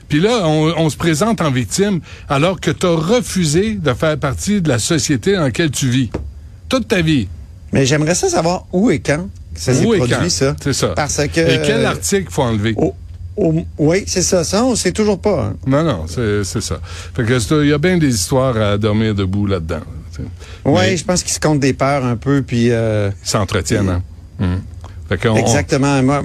Puis 0.09 0.21
là, 0.21 0.41
on, 0.45 0.73
on 0.77 0.91
se 0.91 0.97
présente 0.97 1.41
en 1.41 1.51
victime 1.51 2.01
alors 2.29 2.61
que 2.61 2.71
tu 2.71 2.87
as 2.87 2.91
refusé 2.95 3.75
de 3.75 3.93
faire 3.95 4.19
partie 4.19 4.61
de 4.61 4.69
la 4.69 4.79
société 4.79 5.35
dans 5.35 5.43
laquelle 5.43 5.71
tu 5.71 5.89
vis. 5.89 6.11
Toute 6.69 6.89
ta 6.89 7.01
vie. 7.03 7.29
Mais 7.73 7.87
j'aimerais 7.87 8.15
ça 8.15 8.29
savoir 8.29 8.67
où 8.73 8.91
et 8.91 8.99
quand 9.01 9.29
ça 9.55 9.73
s'est 9.73 9.85
produit, 9.85 10.15
quand? 10.15 10.29
ça. 10.31 10.57
C'est 10.63 10.73
ça. 10.73 10.89
Parce 10.89 11.17
que. 11.29 11.41
Et 11.41 11.63
quel 11.65 11.85
article 11.87 12.27
faut 12.31 12.43
enlever? 12.43 12.75
au- 12.77 12.95
oui, 13.37 14.05
c'est 14.07 14.23
ça. 14.23 14.45
Ça, 14.45 14.65
on 14.65 14.75
sait 14.77 14.93
toujours 14.93 15.19
pas. 15.19 15.45
hein. 15.47 15.57
Non, 15.67 15.83
non, 15.83 16.05
c'est 16.09 16.61
ça. 16.61 16.79
Fait 17.15 17.25
que 17.25 17.63
il 17.63 17.69
y 17.69 17.73
a 17.73 17.79
bien 17.79 17.99
des 17.99 18.15
histoires 18.15 18.57
à 18.57 18.79
dormir 18.79 19.15
debout 19.15 19.47
là-dedans. 19.47 19.81
Oui, 20.65 20.97
je 20.97 21.05
pense 21.05 21.23
qu'ils 21.23 21.33
se 21.33 21.41
comptent 21.41 21.61
des 21.61 21.73
peurs 21.73 22.05
un 22.05 22.17
peu, 22.17 22.43
puis. 22.43 22.69
euh, 22.71 23.11
Ils 23.25 23.29
s'entretiennent, 23.29 23.89
hein. 23.89 24.03
Hum. 24.41 24.61
Fait 25.09 25.19
qu'on- 25.19 25.31
on- 25.33 25.37
Exactement. 25.37 26.03
Moi, 26.03 26.23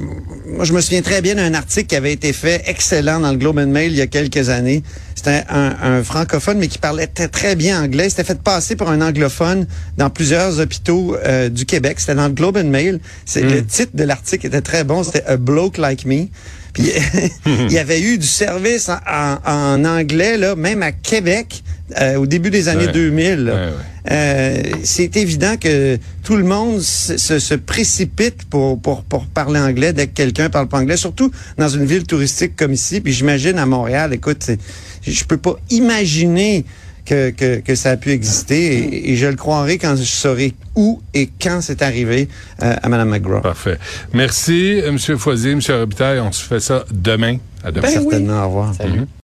moi, 0.48 0.63
je 0.63 0.72
me 0.74 0.80
souviens 0.80 1.02
très 1.02 1.22
bien 1.22 1.36
d'un 1.36 1.54
article 1.54 1.88
qui 1.88 1.95
avait 1.98 2.13
été 2.13 2.32
fait 2.32 2.63
excellent 2.65 3.19
dans 3.19 3.32
le 3.32 3.38
Globe 3.38 3.58
and 3.58 3.67
Mail 3.67 3.91
il 3.91 3.98
y 3.98 4.02
a 4.02 4.08
quelques 4.08 4.48
années. 4.50 4.84
C'était 5.15 5.43
un, 5.50 5.76
un 5.82 6.04
francophone, 6.04 6.58
mais 6.60 6.69
qui 6.69 6.78
parlait 6.78 7.08
très, 7.08 7.28
très 7.28 7.56
bien 7.58 7.84
anglais. 7.84 8.10
C'était 8.10 8.24
fait 8.24 8.41
passer 8.41 8.78
pour 8.78 8.89
un 8.89 9.02
anglophone 9.02 9.67
dans 9.98 10.10
plusieurs 10.10 10.62
hôpitaux 10.62 11.17
euh, 11.26 11.50
du 11.50 11.65
Québec. 11.65 12.00
C'était 12.00 12.15
dans 12.15 12.28
le 12.30 12.34
Globe 12.34 12.56
and 12.56 12.69
Mail. 12.69 13.00
C'est 13.26 13.41
Le 13.41 13.65
titre 13.65 13.91
de 13.95 14.04
l'article 14.06 14.48
était 14.48 14.62
très 14.62 14.86
bon. 14.86 15.04
C'était 15.04 15.26
A 15.26 15.36
Bloke 15.36 15.78
Like 15.78 16.06
Me. 16.06 16.28
Puis 16.73 16.91
il 17.45 17.71
y 17.71 17.77
avait 17.77 18.01
eu 18.01 18.17
du 18.17 18.27
service 18.27 18.89
en, 18.89 18.97
en- 19.08 19.38
en 19.45 19.86
anglais, 19.86 20.38
là, 20.38 20.55
même 20.55 20.84
à 20.84 20.91
Québec, 20.91 21.63
euh, 21.99 22.15
au 22.17 22.25
début 22.27 22.49
des 22.51 22.67
années 22.67 22.86
Ouais. 22.86 22.91
2000. 22.91 23.36
là. 23.45 23.53
Ouais, 23.53 23.60
ouais. 23.67 23.73
Euh, 24.12 24.62
c'est 24.84 25.17
évident 25.17 25.55
que 25.60 25.97
tout 26.23 26.36
le 26.38 26.43
monde 26.43 26.79
se, 26.82 27.17
se- 27.17 27.39
se 27.39 27.53
précipite 27.55 28.43
pour, 28.49 28.79
pour, 28.79 29.03
pour 29.03 29.25
parler 29.25 29.60
anglais 29.60 29.93
dès 29.93 30.08
que 30.08 30.13
quelqu'un 30.13 30.49
parle 30.49 30.67
pas 30.67 30.77
anglais, 30.79 30.97
surtout 30.97 31.32
dans 31.58 31.67
une 31.69 31.86
ville 31.86 32.05
touristique 32.05 32.55
comme 32.55 32.73
ici. 32.73 33.01
Puis 33.01 33.13
j'imagine 33.13 33.58
à 33.60 33.65
Montréal, 33.65 34.13
écoute, 34.13 34.49
je 35.05 35.23
peux 35.25 35.38
pas 35.38 35.55
imaginer 35.69 36.65
que, 37.10 37.32
que, 37.32 37.60
que 37.60 37.74
ça 37.74 37.89
a 37.91 37.98
pu 37.98 38.12
exister 38.12 38.78
et, 38.78 39.12
et 39.12 39.15
je 39.15 39.26
le 39.26 39.36
croirai 39.36 39.80
quand 39.80 39.95
je 39.95 40.04
saurai 40.04 40.54
où 40.76 41.02
et 41.15 41.28
quand 41.41 41.60
c'est 41.62 41.82
arrivé 41.82 42.30
euh, 42.62 42.76
à 42.82 42.88
Mme 42.88 43.10
McGraw. 43.10 43.41
Parfait. 43.41 43.80
Merci, 44.13 44.80
M. 44.86 45.00
Foisier, 45.17 45.54
M. 45.54 45.60
Robitaille. 45.67 46.19
On 46.19 46.32
se 46.32 46.43
fait 46.43 46.60
ça 46.60 46.86
demain. 46.91 47.38
À 47.63 47.72
demain. 47.72 47.88
Certainement, 47.89 48.43
au 48.43 48.48
revoir. 48.48 48.76
Salut. 48.76 49.06